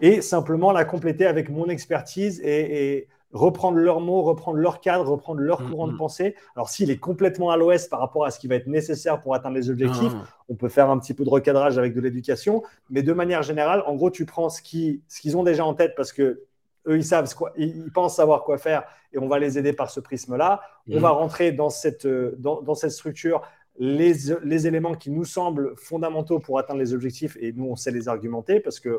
[0.00, 5.40] et simplement la compléter avec mon expertise et reprendre leurs mots, reprendre leur cadre, reprendre
[5.40, 5.98] leur mm, courant de mm.
[5.98, 6.34] pensée.
[6.56, 9.34] Alors s'il est complètement à l'ouest par rapport à ce qui va être nécessaire pour
[9.34, 10.24] atteindre les objectifs, ah.
[10.48, 13.82] on peut faire un petit peu de recadrage avec de l'éducation, mais de manière générale,
[13.86, 16.42] en gros, tu prends ce qu'ils ce qu'ils ont déjà en tête parce que
[16.86, 19.90] eux, ils savent quoi, ils pensent savoir quoi faire et on va les aider par
[19.90, 20.62] ce prisme-là.
[20.88, 21.00] On mhm.
[21.00, 23.42] va rentrer dans cette, dans, dans cette structure
[23.82, 24.12] les,
[24.44, 28.08] les, éléments qui nous semblent fondamentaux pour atteindre les objectifs et nous, on sait les
[28.08, 28.90] argumenter parce qu'on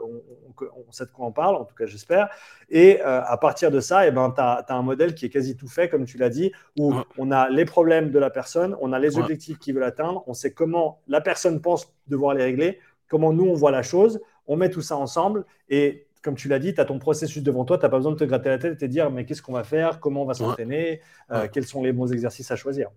[0.59, 2.29] on, sait de quoi on parle, en tout cas, j'espère.
[2.71, 5.55] Et euh, à partir de ça, eh ben, tu as, un modèle qui est quasi
[5.55, 8.91] tout fait, comme tu l'as dit, où on a les problèmes de la personne, on
[8.91, 12.79] a les objectifs qu'il veut atteindre, on sait comment la personne pense devoir les régler,
[13.07, 16.59] comment nous, on voit la chose, on met tout ça ensemble et comme tu l'as
[16.59, 18.57] dit, tu as ton processus devant toi, tu n'as pas besoin de te gratter la
[18.57, 21.65] tête et te dire mais qu'est-ce qu'on va faire, comment on va s'entraîner, euh, quels
[21.65, 22.89] sont les bons exercices à choisir.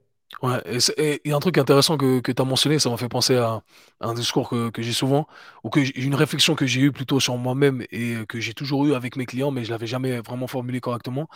[0.43, 0.61] Ouais,
[0.97, 3.09] et il y a un truc intéressant que, que tu as mentionné, ça m'a fait
[3.09, 3.62] penser à,
[4.01, 5.27] un discours que, que j'ai souvent,
[5.62, 8.95] ou que une réflexion que j'ai eue plutôt sur moi-même et que j'ai toujours eu
[8.95, 11.29] avec mes clients, mais je l'avais jamais vraiment formulé correctement.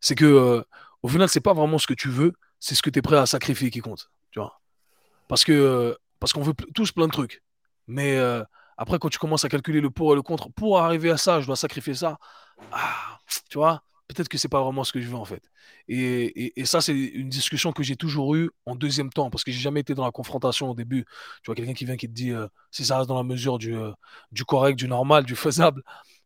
[0.00, 0.62] C'est que euh,
[1.02, 3.16] au final, c'est pas vraiment ce que tu veux, c'est ce que tu es prêt
[3.16, 4.10] à sacrifier qui compte.
[4.30, 4.60] Tu vois?
[5.28, 7.42] Parce que euh, parce qu'on veut tous plein de trucs.
[7.86, 8.42] Mais euh,
[8.78, 11.40] après, quand tu commences à calculer le pour et le contre, pour arriver à ça,
[11.40, 12.18] je dois sacrifier ça.
[12.72, 13.18] Ah,
[13.50, 13.82] tu vois?
[14.08, 15.42] Peut-être que c'est pas vraiment ce que je veux en fait.
[15.88, 19.60] Et, ça, c'est une discussion que j'ai toujours eue en deuxième temps, parce que j'ai
[19.60, 21.04] jamais été dans la confrontation au début.
[21.42, 23.58] Tu vois, quelqu'un qui vient qui te dit euh, si ça reste dans la mesure
[23.58, 23.92] du, euh,
[24.32, 25.82] du correct, du normal, du faisable,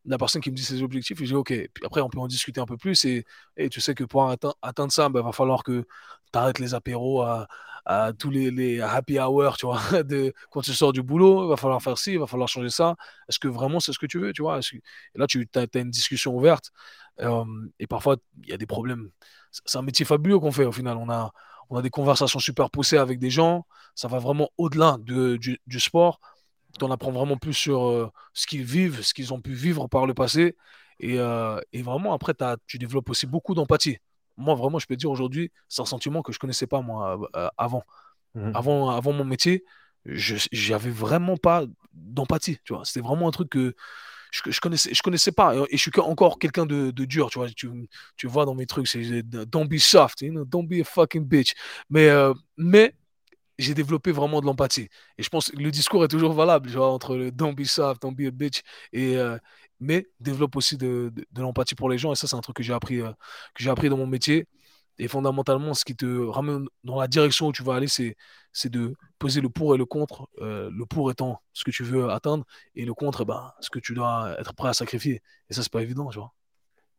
[0.08, 1.52] la personne qui me dit ses objectifs, je dis ok.
[1.84, 3.04] Après, on peut en discuter un peu plus.
[3.04, 3.24] Et,
[3.56, 5.86] et tu sais que pour atteindre, ça, il ben, va falloir que
[6.32, 7.46] tu arrêtes les apéros à,
[8.18, 11.82] tous les, happy hours, tu vois, de, quand tu sors du boulot, il va falloir
[11.82, 12.96] faire ci, il va falloir changer ça.
[13.28, 14.60] Est-ce que vraiment c'est ce que tu veux, tu vois?
[14.60, 16.70] Et là, tu as, une discussion ouverte.
[17.20, 17.44] Euh,
[17.78, 19.10] et parfois, il y a des problèmes.
[19.50, 20.96] C'est un métier fabuleux qu'on fait au final.
[20.98, 21.32] On a,
[21.70, 23.66] on a des conversations super poussées avec des gens.
[23.94, 26.20] Ça va vraiment au-delà du, du, sport.
[26.78, 29.88] Tu en apprends vraiment plus sur euh, ce qu'ils vivent, ce qu'ils ont pu vivre
[29.88, 30.56] par le passé.
[31.00, 32.34] Et, euh, et vraiment, après,
[32.66, 33.98] tu développes aussi beaucoup d'empathie.
[34.36, 36.80] Moi, vraiment, je peux te dire aujourd'hui, c'est un sentiment que je ne connaissais pas,
[36.80, 37.18] moi,
[37.56, 37.82] avant.
[38.34, 38.52] Mmh.
[38.54, 38.90] avant.
[38.90, 39.64] Avant mon métier,
[40.04, 42.58] je n'avais vraiment pas d'empathie.
[42.64, 43.74] Tu vois, c'était vraiment un truc que
[44.30, 45.54] je, je, connaissais, je connaissais pas.
[45.70, 47.48] Et, je suis encore quelqu'un de, de, dur, tu vois.
[47.48, 47.68] Tu,
[48.16, 51.24] tu vois dans mes trucs, c'est don't be soft, you know, don't be a fucking
[51.24, 51.54] bitch.
[51.90, 52.94] Mais, euh, mais
[53.58, 54.88] j'ai développé vraiment de l'empathie.
[55.18, 58.02] Et je pense que le discours est toujours valable, vois, entre le don't be soft,
[58.02, 58.62] don't be a bitch.
[58.92, 59.38] Et, euh,
[59.80, 62.12] mais développe aussi de, de, l'empathie pour les gens.
[62.12, 63.12] Et ça, c'est un truc que j'ai appris, euh,
[63.66, 64.46] appris dans mon métier.
[64.98, 68.16] Et fondamentalement, ce qui te ramène dans la direction où tu vas aller, c'est,
[68.52, 70.28] c'est de poser le pour et le contre.
[70.40, 72.44] Euh, le pour étant ce que tu veux atteindre
[72.74, 75.22] et le contre, ben, ce que tu dois être prêt à sacrifier.
[75.50, 76.10] Et ça, c'est pas évident.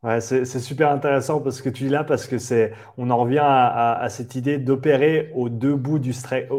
[0.02, 3.40] Ouais, c'est, super intéressant parce que tu dis là, parce que c'est, on en revient
[3.42, 6.14] à, à, cette idée d'opérer aux deux bouts du,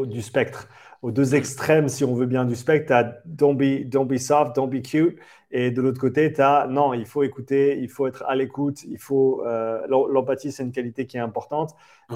[0.07, 0.69] du spectre
[1.03, 2.89] aux deux extrêmes, si on veut bien, du spectre.
[2.89, 5.19] Tu as don't be, don't be soft, don't be cute.
[5.51, 8.85] Et de l'autre côté, tu as non, il faut écouter, il faut être à l'écoute,
[8.85, 9.45] il faut.
[9.47, 11.75] Euh, l'empathie, c'est une qualité qui est importante.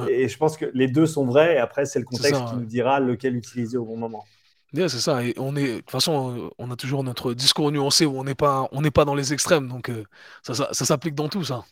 [0.09, 1.55] Et je pense que les deux sont vrais.
[1.55, 4.25] Et après, c'est le contexte qui nous dira lequel utiliser au bon moment.
[4.89, 5.25] C'est ça.
[5.25, 8.35] Et on est, de toute façon, on a toujours notre discours nuancé où on n'est
[8.35, 9.69] pas, on n'est pas dans les extrêmes.
[9.69, 10.05] Donc, euh,
[10.43, 11.65] ça, ça, ça s'applique dans tout ça.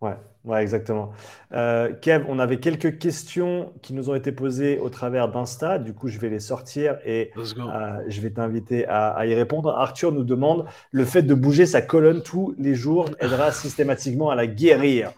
[0.00, 1.10] Ouais, ouais, exactement.
[1.52, 5.78] Euh, Kev, on avait quelques questions qui nous ont été posées au travers d'Insta.
[5.78, 9.70] Du coup, je vais les sortir et euh, je vais t'inviter à, y répondre.
[9.70, 14.36] Arthur nous demande le fait de bouger sa colonne tous les jours aidera systématiquement à
[14.36, 15.12] la guérir.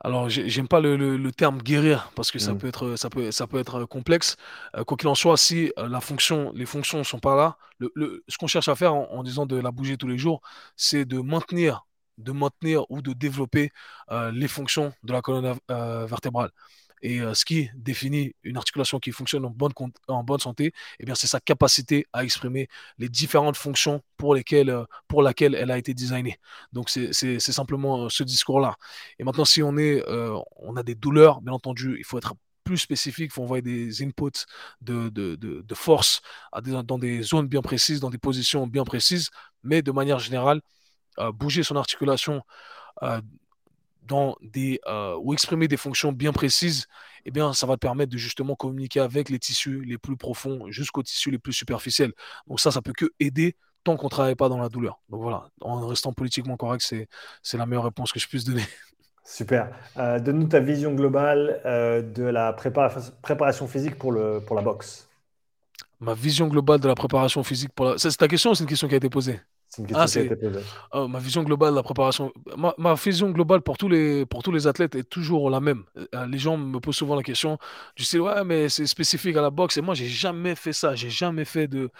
[0.00, 2.58] Alors, j'aime pas le, terme guérir parce que ça mm.
[2.58, 4.36] peut être, ça peut, ça peut être complexe.
[4.76, 8.38] Euh, quoi qu'il en soit, si la fonction, les fonctions sont pas là, le, ce
[8.38, 10.40] qu'on cherche à faire en, disant de la bouger tous les jours,
[10.76, 11.84] c'est de maintenir
[12.18, 13.72] de maintenir ou de développer
[14.10, 16.50] euh, les fonctions de la colonne euh, vertébrale.
[17.02, 21.40] Et ce qui définit une articulation qui fonctionne en bonne, santé, eh bien, c'est sa
[21.40, 22.68] capacité à exprimer
[22.98, 24.74] les différentes fonctions pour, lesquelles,
[25.06, 26.38] pour laquelle elle a été designée.
[26.72, 28.76] Donc, c'est simplement ce discours-là.
[29.18, 30.02] Et maintenant, si on, est,
[30.56, 32.34] on a des douleurs, bien entendu, il faut être
[32.68, 34.44] plus spécifique, il faut envoyer des inputs
[34.82, 36.20] de, force
[36.62, 39.30] dans des zones bien précises, dans des positions bien précises,
[39.62, 40.60] mais de manière générale,
[41.34, 42.42] bouger son articulation
[44.08, 46.86] dans des, euh, ou exprimer des fonctions bien précises,
[47.26, 50.70] eh bien, ça va te permettre de justement communiquer avec les tissus les plus profonds
[50.70, 52.12] jusqu'aux tissus les plus superficiels.
[52.46, 53.54] Donc ça, ça peut que aider
[53.84, 55.00] tant qu'on ne travaille pas dans la douleur.
[55.10, 56.82] Donc voilà, en restant politiquement correct,
[57.42, 58.64] c'est la meilleure réponse que je puisse donner.
[59.24, 59.70] Super.
[59.98, 65.06] Euh, Donne-nous ta vision globale de la préparation physique pour, le, pour la boxe.
[66.00, 67.98] Ma vision globale de la préparation physique pour la...
[67.98, 69.40] C'est ta question ou c'est une question qui a été posée?
[69.68, 70.64] C'est une question ah, qui a été posée.
[70.92, 72.32] Oh, ma vision globale de la préparation.
[72.56, 75.84] Ma, ma, vision globale pour tous, les, pour tous les athlètes est toujours la même.
[76.14, 77.58] Euh, les gens me posent souvent la question
[77.94, 79.76] du style Ouais, mais c'est spécifique à la boxe.
[79.76, 80.94] Et moi, j'ai jamais fait ça.
[80.94, 81.90] J'ai jamais fait de,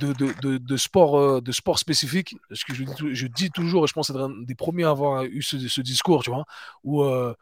[0.00, 2.36] de, de, de, sport, euh, de sport spécifique.
[2.52, 5.24] Ce que je, je, dis toujours, et je pense être un des premiers à avoir
[5.24, 6.44] eu ce, ce discours, tu vois,
[6.84, 7.34] où, euh,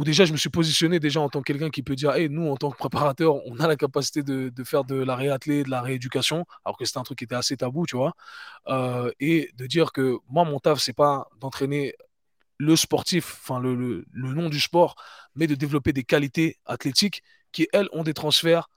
[0.00, 2.30] où déjà je me suis positionné déjà en tant que quelqu'un qui peut dire, hey,
[2.30, 5.68] nous, en tant que préparateur, on a la capacité de, faire de la réathlée, de
[5.68, 8.14] la rééducation, alors que c'était un truc qui était assez tabou, tu vois.
[8.68, 11.92] Euh, et de dire que moi, mon taf, c'est pas d'entraîner
[12.56, 14.94] le sportif, enfin le, nom du sport,
[15.34, 17.22] mais de développer des qualités athlétiques
[17.52, 18.70] qui, elles, ont des transferts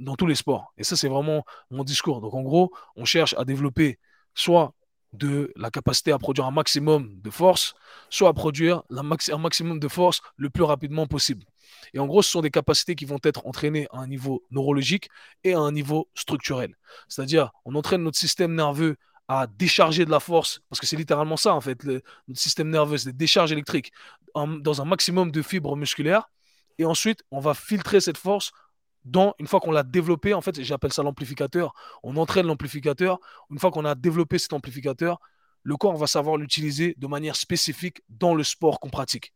[0.00, 0.72] dans tous les sports.
[0.76, 2.20] Et ça, c'est vraiment mon discours.
[2.20, 4.00] Donc, en gros, on cherche à développer
[4.34, 4.74] soit
[5.12, 7.74] de la capacité à produire un maximum de force,
[8.10, 11.44] soit à produire un maximum de force le plus rapidement possible.
[11.94, 15.08] Et en gros, ce sont des capacités qui vont être entraînées à un niveau neurologique
[15.44, 16.74] et à un niveau structurel.
[17.08, 18.96] C'est-à-dire, on entraîne notre système nerveux
[19.28, 22.02] à décharger de la force, parce que c'est littéralement ça en fait, notre
[22.40, 23.92] système nerveux, c'est des décharges électriques
[24.34, 26.30] dans un maximum de fibres musculaires,
[26.78, 28.52] et ensuite on va filtrer cette force
[29.38, 31.72] une fois qu'on l'a développé, en fait, j'appelle ça l'amplificateur,
[32.02, 33.18] on entraîne l'amplificateur,
[33.50, 35.20] une fois qu'on a développé cet amplificateur,
[35.62, 39.34] le corps va savoir l'utiliser de manière spécifique dans le sport qu'on pratique.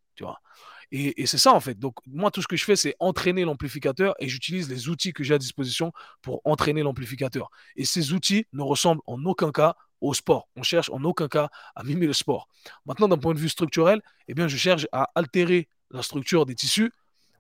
[0.95, 1.79] Et, c'est ça, en fait.
[1.79, 5.25] Donc, moi, tout ce que je fais, c'est entraîner l'amplificateur et j'utilise les outils que
[5.25, 7.51] j'ai à disposition pour entraîner l'amplificateur.
[7.77, 10.49] Et ces outils ne ressemblent en aucun cas au sport.
[10.55, 12.47] On cherche en aucun cas à mimer le sport.
[12.85, 16.55] Maintenant, d'un point de vue structurel, eh bien, je cherche à altérer la structure des
[16.55, 16.93] tissus.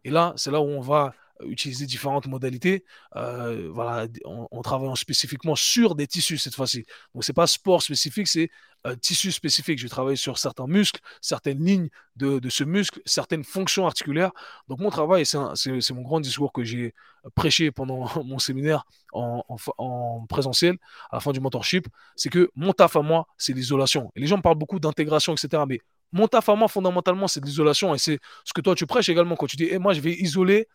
[0.04, 1.12] Et là, c'est là où on va
[1.46, 2.84] utiliser différentes modalités.
[3.16, 6.84] Euh, voilà, en, travaillant spécifiquement sur des tissus cette fois-ci.
[7.14, 8.50] Donc, c'est pas sport spécifique, c'est
[8.86, 9.78] euh, tissu spécifique.
[9.78, 14.32] Je travaille sur certains muscles, certaines lignes de, de, ce muscle, certaines fonctions articulaires.
[14.68, 16.94] Donc, mon travail, c'est mon grand discours que j'ai
[17.34, 19.44] prêché pendant mon séminaire en,
[19.78, 20.76] en, présentiel
[21.10, 21.86] à la fin du mentorship.
[22.16, 24.10] C'est que mon taf à moi, c'est l'isolation.
[24.16, 25.62] Les gens parlent beaucoup d'intégration, etc.
[25.68, 25.80] Mais
[26.12, 27.94] mon taf à moi, fondamentalement, c'est de l'isolation.
[27.94, 30.12] Et c'est ce que toi, tu prêches également quand tu dis, et moi, je vais
[30.12, 30.68] isoler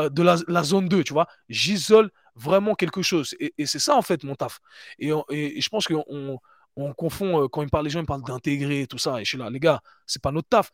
[0.00, 1.26] euh, de la, zone 2, tu vois.
[1.48, 3.34] J'isole vraiment quelque chose.
[3.38, 4.60] Et, c'est ça, en fait, mon taf.
[4.98, 6.38] Et, je pense qu'on
[6.76, 9.20] on confond, euh, quand ils parlent, les gens ils parlent d'intégrer tout ça.
[9.20, 10.70] Et je suis là, les gars, c'est pas notre taf.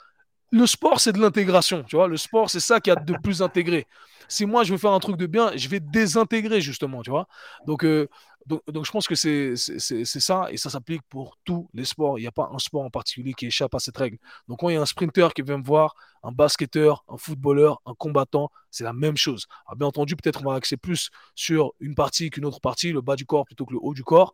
[0.53, 2.09] Le sport, c'est de l'intégration, tu vois.
[2.09, 3.87] Le sport, c'est ça qui a de plus intégré.
[4.29, 7.29] Si moi, je veux faire un truc de bien, je vais désintégrer, justement, tu vois.
[7.67, 8.09] Donc, euh,
[8.47, 12.19] donc, je pense que c'est ça, et ça s'applique pour tous les sports.
[12.19, 14.19] Il n'y a pas un sport en particulier qui échappe à cette règle.
[14.49, 17.81] Donc quand il y a un sprinter qui vient me voir, un basketteur, un footballeur,
[17.87, 19.47] un combattant, c'est la même chose.
[19.67, 23.01] Alors, bien entendu, peut-être on va axer plus sur une partie qu'une autre partie, le
[23.01, 24.33] bas du corps plutôt que le haut du corps,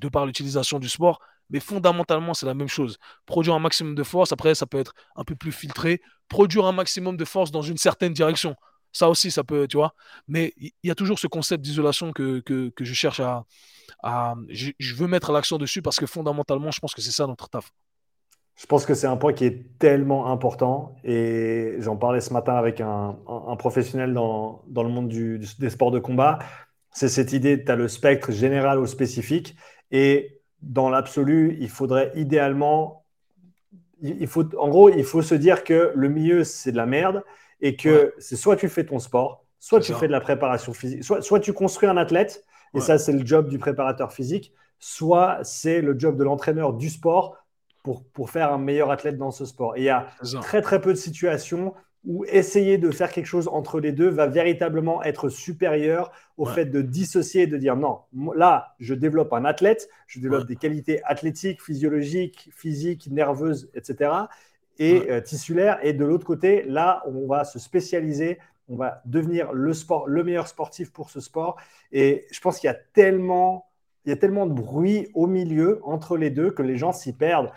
[0.00, 1.20] de par l'utilisation du sport.
[1.50, 2.98] Mais fondamentalement, c'est la même chose.
[3.26, 6.00] Produire un maximum de force, après, ça peut être un peu plus filtré.
[6.28, 8.56] Produire un maximum de force dans une certaine direction.
[8.94, 9.92] Ça aussi, ça peut, tu vois.
[10.28, 13.44] Mais il y a toujours ce concept d'isolation que, que, je cherche à.
[14.48, 17.72] je, veux mettre l'accent dessus parce que fondamentalement, je pense que c'est ça notre taf.
[18.56, 22.54] Je pense que c'est un point qui est tellement important et j'en parlais ce matin
[22.54, 23.16] avec un,
[23.58, 26.38] professionnel dans, dans, le monde des sports de combat.
[26.92, 29.56] C'est cette idée, tu as le spectre général ou spécifique
[29.90, 33.04] et dans l'absolu, il faudrait idéalement,
[34.00, 37.24] il faut, en gros, il faut se dire que le milieu, c'est de la merde
[37.64, 41.02] et que c'est soit tu fais ton sport, soit tu fais de la préparation physique,
[41.02, 42.44] soit, soit tu construis un athlète,
[42.74, 46.90] et ça c'est le job du préparateur physique, soit c'est le job de l'entraîneur du
[46.90, 47.38] sport
[47.82, 49.76] pour, pour, faire un meilleur athlète dans ce sport.
[49.76, 50.08] Et il y a
[50.42, 51.72] très très peu de situations
[52.04, 56.66] où essayer de faire quelque chose entre les deux va véritablement être supérieur au fait
[56.66, 58.00] de dissocier et de dire non,
[58.34, 64.10] là, je développe un athlète, je développe des qualités athlétiques, physiologiques, physiques, nerveuses, etc
[64.78, 65.78] et euh, tissulaire.
[65.82, 70.24] Et de l'autre côté, là, on va se spécialiser, on va devenir le, sport, le
[70.24, 71.56] meilleur sportif pour ce sport.
[71.92, 73.66] Et je pense qu'il y a tellement,
[74.04, 77.12] il y a tellement de bruit au milieu entre les deux que les gens s'y
[77.12, 77.50] perdent.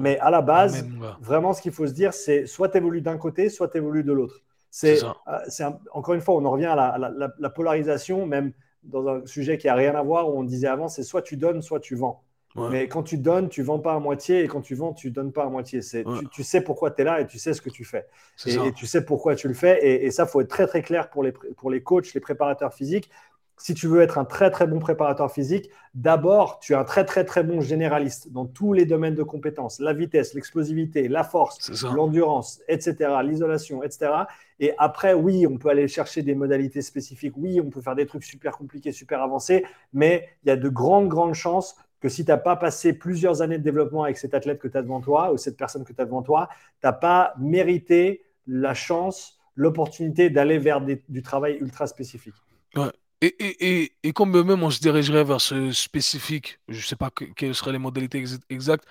[0.00, 0.86] Mais à la base,
[1.20, 4.04] vraiment, ce qu'il faut se dire, c'est soit tu évolues d'un côté, soit tu évolues
[4.04, 4.42] de l'autre.
[4.70, 8.52] C'est, euh, encore une fois, on en revient à la, polarisation, même
[8.82, 11.36] dans un sujet qui a rien à voir, où on disait avant, c'est soit tu
[11.36, 12.24] donnes, soit tu vends.
[12.56, 15.32] Mais quand tu donnes, tu vends pas à moitié et quand tu vends, tu donnes
[15.32, 15.82] pas à moitié.
[15.82, 18.06] C'est, tu, sais pourquoi tu es là et tu sais ce que tu fais.
[18.46, 19.84] Et, tu sais pourquoi tu le fais.
[19.84, 22.72] Et, et ça, faut être très très clair pour les, pour les coachs, les préparateurs
[22.72, 23.10] physiques.
[23.56, 27.04] Si tu veux être un très très bon préparateur physique, d'abord, tu es un très
[27.04, 31.84] très très bon généraliste dans tous les domaines de compétences la vitesse, l'explosivité, la force,
[31.94, 34.10] l'endurance, etc., l'isolation, etc.
[34.58, 37.34] Et après, oui, on peut aller chercher des modalités spécifiques.
[37.36, 40.68] Oui, on peut faire des trucs super compliqués, super avancés, mais il y a de
[40.68, 44.34] grandes, grandes chances que si tu n'as pas passé plusieurs années de développement avec cet
[44.34, 46.86] athlète que tu as devant toi ou cette personne que tu as devant toi, tu
[46.86, 52.34] n'as pas mérité la chance, l'opportunité d'aller vers du travail ultra spécifique.
[52.76, 52.92] Ouais.
[53.22, 57.08] Et, et, et, comme même on se dirigerait vers ce spécifique, je ne sais pas
[57.36, 58.84] quelles seraient les modalités exactes,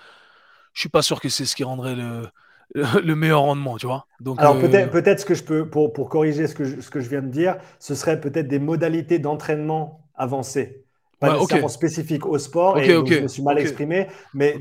[0.72, 2.26] je ne suis pas sûr que c'est ce qui rendrait le,
[3.00, 4.08] le meilleur rendement, tu vois.
[4.18, 6.80] Donc, Alors peut-être, euh, peut-être ce que je peux, pour, pour corriger ce que, je,
[6.80, 10.83] ce que je viens de dire, ce serait peut-être des modalités d'entraînement avancées.
[11.26, 14.08] Pas nécessairement spécifique au sport, et je me suis mal exprimé.
[14.32, 14.56] Mais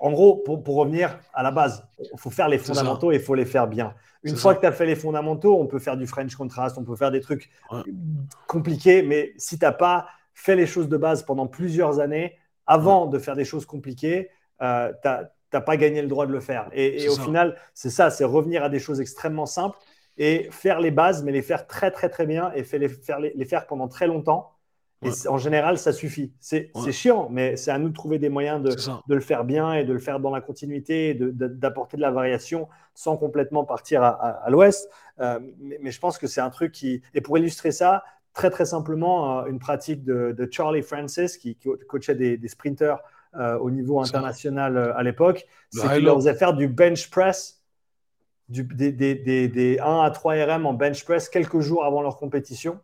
[0.00, 3.20] en gros, pour, pour, revenir à la base, il faut faire les fondamentaux et il
[3.20, 3.94] faut les faire bien.
[4.22, 6.84] Une fois que tu as fait les fondamentaux, on peut faire du French contrast, on
[6.84, 7.50] peut faire des trucs
[8.46, 12.36] compliqués, mais si tu n'as pas fait les choses de base pendant plusieurs années,
[12.66, 14.30] avant de faire des choses compliquées,
[14.62, 16.68] euh, tu n'as pas gagné le droit de le faire.
[16.72, 19.78] Et, au final, c'est ça, c'est revenir à des choses extrêmement simples
[20.18, 23.44] et faire les bases, mais les faire très très très bien et les, faire, les,
[23.44, 24.50] faire pendant très longtemps.
[25.02, 26.32] Et en général, ça suffit.
[26.40, 29.74] C'est chiant, mais c'est à nous de trouver des moyens de, de, le faire bien
[29.74, 34.46] et de le faire dans la continuité, d'apporter de, la variation sans complètement partir à,
[34.48, 34.88] l'ouest.
[35.20, 37.02] Euh, mais, je pense que c'est un truc qui...
[37.14, 42.14] Et pour illustrer ça, très très simplement, euh, une pratique de, Charlie Francis, qui, coachait
[42.14, 42.98] des, des sprinters
[43.34, 47.62] euh, au niveau international à l'époque, c'est qu'il leur faisait faire du bench press
[48.48, 52.16] du, des, des, des, 1 à 3 RM en bench press quelques jours avant leur
[52.16, 52.78] compétition.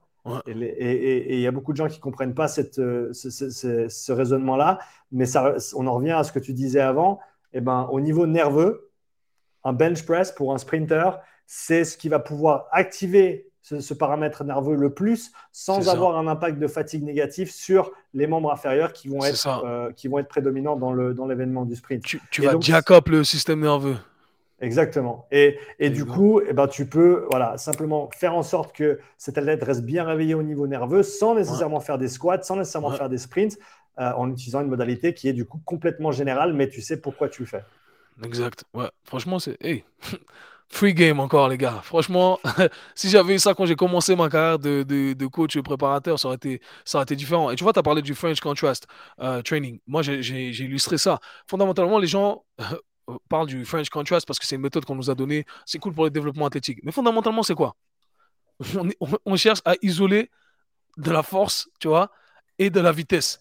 [0.47, 4.79] Et il y a beaucoup de gens qui ne comprennent pas cette, euh, ce, raisonnement-là,
[5.11, 7.19] mais ça, on en revient à ce que tu disais avant.
[7.53, 8.91] Eh ben, au niveau nerveux,
[9.65, 14.75] un bench press pour un sprinter, c'est ce qui va pouvoir activer ce, paramètre nerveux
[14.75, 19.25] le plus sans avoir un impact de fatigue négatif sur les membres inférieurs qui vont,
[19.25, 22.03] être, euh, qui vont être prédominants dans l'événement dans du sprint.
[22.05, 23.97] Tu, tu vas Jacob le système nerveux.
[24.63, 25.27] Exactement.
[25.33, 29.37] Et, et du coup, eh ben, tu peux voilà, simplement faire en sorte que cet
[29.37, 33.09] athlète reste bien réveillé au niveau nerveux sans nécessairement faire des squats, sans nécessairement faire
[33.09, 33.59] des sprints,
[33.99, 37.29] euh, en utilisant une modalité qui est du coup complètement générale, mais tu sais pourquoi
[37.29, 37.65] tu le fais.
[38.25, 38.65] Exact.
[38.73, 38.89] Ouais.
[39.05, 39.85] Franchement, c'est hey.
[40.69, 41.81] free game encore, les gars.
[41.83, 42.39] Franchement,
[42.95, 46.29] si j'avais eu ça quand j'ai commencé ma carrière de, de, de, coach préparateur, ça
[46.29, 47.51] aurait, été, ça aurait été différent.
[47.51, 48.87] Et tu vois, tu as parlé du French Contrast
[49.21, 49.81] euh, Training.
[49.89, 51.19] Moi, j'ai illustré ça.
[51.49, 52.45] Fondamentalement, les gens
[53.29, 55.45] parle du French Contrast parce que c'est une méthode qu'on nous a donnée.
[55.67, 56.79] C'est cool pour le développement athlétique.
[56.83, 57.77] Mais fondamentalement, c'est quoi?
[59.27, 60.31] On, cherche à isoler
[60.97, 62.11] de la force, tu vois,
[62.59, 63.41] et de la vitesse.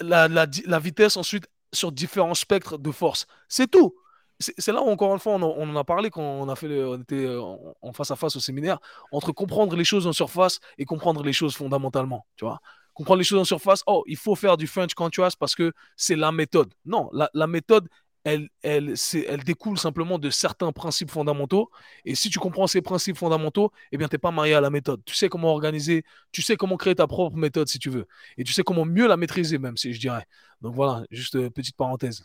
[0.00, 3.26] la, vitesse ensuite sur différents spectres de force.
[3.48, 3.94] C'est tout.
[4.40, 7.00] C'est là où, encore une fois, on, en a parlé quand on, a fait on
[7.00, 7.40] était euh,
[7.80, 8.78] en face à face au séminaire,
[9.12, 12.60] entre comprendre les choses en surface et comprendre les choses fondamentalement, tu vois
[12.94, 13.82] comprendre les choses en surface.
[13.86, 16.72] Oh, il faut faire du French contrast parce que c'est la méthode.
[16.86, 17.88] Non, la méthode,
[18.24, 18.94] elle, elle,
[19.28, 21.70] elle découle simplement de certains principes fondamentaux.
[22.04, 24.70] Et si tu comprends ces principes fondamentaux, eh bien, tu n'es pas marié à la
[24.70, 25.02] méthode.
[25.04, 28.06] Tu sais comment organiser, tu sais comment créer ta propre méthode si tu veux.
[28.38, 30.24] Et tu sais comment mieux la maîtriser même, si je dirais.
[30.62, 32.24] Donc voilà, juste euh, petite parenthèse.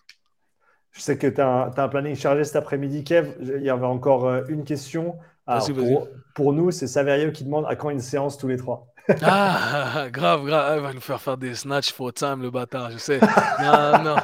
[0.92, 3.36] Je sais que tu as, un planning chargé cet après-midi, Kev.
[3.42, 5.18] Il y avait encore euh, une question.
[5.46, 8.88] pour, pour, nous, c'est Saverio qui demande à quand une séance tous les trois?
[9.22, 10.78] Ah, grave, grave.
[10.78, 13.20] Il va nous faire faire des snatch for time, le bâtard, je sais.
[13.62, 14.16] Non, non.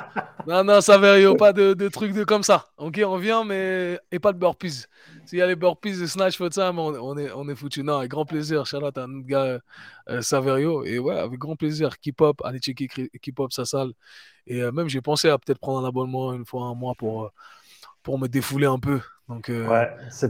[0.48, 2.68] Non, non, Saverio, pas de, de trucs de comme ça.
[2.78, 4.00] Ok, on vient, mais.
[4.12, 4.86] Et pas de burpees.
[5.26, 7.82] S'il y a les burpees et snatch for time, on, est, on est foutu.
[7.84, 8.66] Non, avec grand plaisir.
[8.66, 9.60] Charlotte, un gars,
[10.10, 10.84] euh, Saverio.
[10.84, 12.00] Et ouais, avec grand plaisir.
[12.00, 12.88] Keep up, allez checker
[13.22, 13.92] Keep up sa salle.
[14.46, 17.24] Et euh, même, j'ai pensé à peut-être prendre un abonnement une fois un mois pour,
[17.26, 17.30] euh,
[18.06, 19.02] pour me défouler un peu.
[19.28, 19.66] Donc, euh,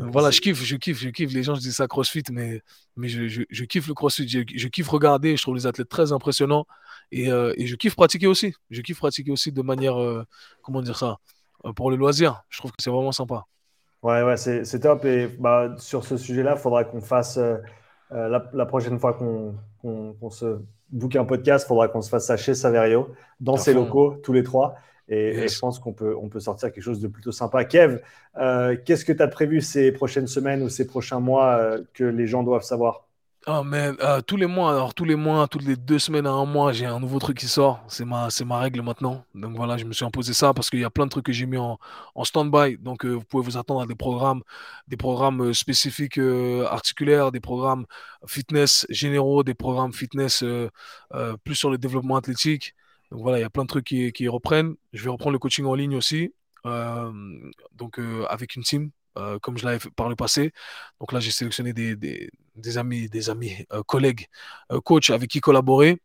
[0.09, 1.33] voilà, je kiffe, je kiffe, je kiffe.
[1.33, 2.61] Les gens, je dis ça CrossFit, mais,
[2.95, 4.27] mais je, je, kiffe le CrossFit.
[4.29, 5.35] Je, kiffe regarder.
[5.35, 6.65] Je trouve les athlètes très impressionnants.
[7.11, 8.55] Et, euh, et, je kiffe pratiquer aussi.
[8.69, 10.23] Je kiffe pratiquer aussi de manière, euh,
[10.63, 11.17] comment dire ça,
[11.75, 12.43] pour le loisir.
[12.49, 13.43] Je trouve que c'est vraiment sympa.
[14.01, 15.03] Ouais, ouais, c'est top.
[15.03, 17.37] Et bah, sur ce sujet-là, il faudra qu'on fasse,
[18.09, 20.59] la, prochaine fois qu'on se
[20.89, 23.09] boucle un podcast, il faudra qu'on se fasse ça chez Saverio,
[23.41, 24.75] dans ses locaux, tous les trois.
[25.07, 27.63] Et, je pense qu'on peut, on peut sortir quelque chose de plutôt sympa.
[27.65, 27.99] Kev,
[28.37, 32.03] euh, qu'est-ce que tu as prévu ces prochaines semaines ou ces prochains mois euh, que
[32.03, 33.07] les gens doivent savoir?
[33.47, 33.91] Oh mais
[34.25, 36.87] tous les mois, alors tous les mois, toutes les deux semaines à un mois, j'ai
[36.87, 37.85] un nouveau truc qui sort.
[37.87, 39.23] C'est ma, c'est ma règle maintenant.
[39.35, 41.31] Donc voilà, je me suis imposé ça parce qu'il y a plein de trucs que
[41.31, 41.77] j'ai mis en,
[42.15, 42.79] en stand-by.
[42.79, 44.41] Donc euh, vous pouvez vous attendre à des programmes,
[44.87, 47.85] des programmes spécifiques articulaires, des programmes
[48.25, 50.43] fitness généraux, des programmes fitness
[51.43, 52.73] plus sur le développement athlétique.
[53.11, 54.75] Donc voilà, il y a plein de trucs qui, reprennent.
[54.93, 56.33] Je vais reprendre le coaching en ligne aussi,
[56.65, 57.11] euh,
[57.73, 60.51] donc euh, avec une team, euh, comme je l'avais fait par le passé.
[60.99, 64.27] Donc là, j'ai sélectionné des, amis, des amis, collègues,
[64.83, 66.01] coachs avec qui collaborer.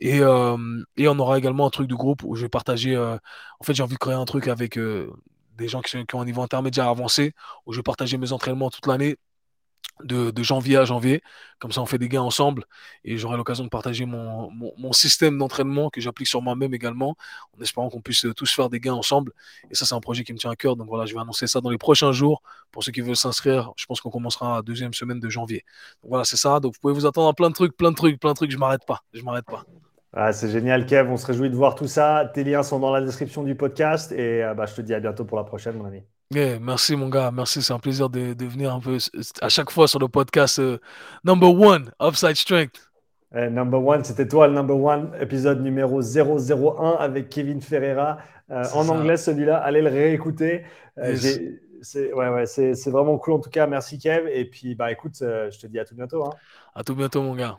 [0.00, 2.96] Et, et, on aura également un truc de groupe où je vais partager.
[2.96, 6.24] en fait, j'ai envie de créer un truc avec des gens qui, qui, ont un
[6.24, 7.34] niveau intermédiaire avancé,
[7.66, 9.16] où je vais partager mes entraînements toute l'année
[10.04, 11.22] de, janvier à janvier.
[11.58, 12.64] Comme ça, on fait des gains ensemble
[13.04, 17.16] et j'aurai l'occasion de partager mon, mon, système d'entraînement que j'applique sur moi-même également,
[17.56, 19.32] en espérant qu'on puisse tous faire des gains ensemble.
[19.70, 20.76] Et ça, c'est un projet qui me tient à cœur.
[20.76, 22.42] Donc voilà, je vais annoncer ça dans les prochains jours.
[22.72, 25.64] Pour ceux qui veulent s'inscrire, je pense qu'on commencera la deuxième semaine de janvier.
[26.02, 26.58] Donc voilà, c'est ça.
[26.60, 28.50] Donc vous pouvez vous attendre à plein de trucs, plein de trucs, plein de trucs.
[28.50, 29.02] Je m'arrête pas.
[29.12, 29.64] Je m'arrête pas.
[30.14, 31.10] Ah, c'est génial, Kev.
[31.10, 32.30] On se réjouit de voir tout ça.
[32.34, 34.12] Tes liens sont dans la description du podcast.
[34.12, 36.02] Et euh, bah, je te dis à bientôt pour la prochaine, mon ami
[36.60, 38.98] merci mon gars, merci, c'est un plaisir de, de, venir un peu
[39.40, 40.78] à chaque fois sur le podcast euh,
[41.24, 42.90] number one, Upside Strength.
[43.32, 48.18] number one, c'était toi le number one, épisode numéro 001 avec Kevin Ferreira.
[48.50, 50.64] en anglais, celui-là, allez le réécouter.
[51.82, 53.66] c'est ouais, ouais, vraiment cool en tout cas.
[53.66, 54.28] Merci Kev.
[54.32, 56.24] Et puis, bah écoute, je te dis à tout bientôt.
[56.24, 56.30] Hein.
[56.74, 57.58] À tout bientôt, mon gars.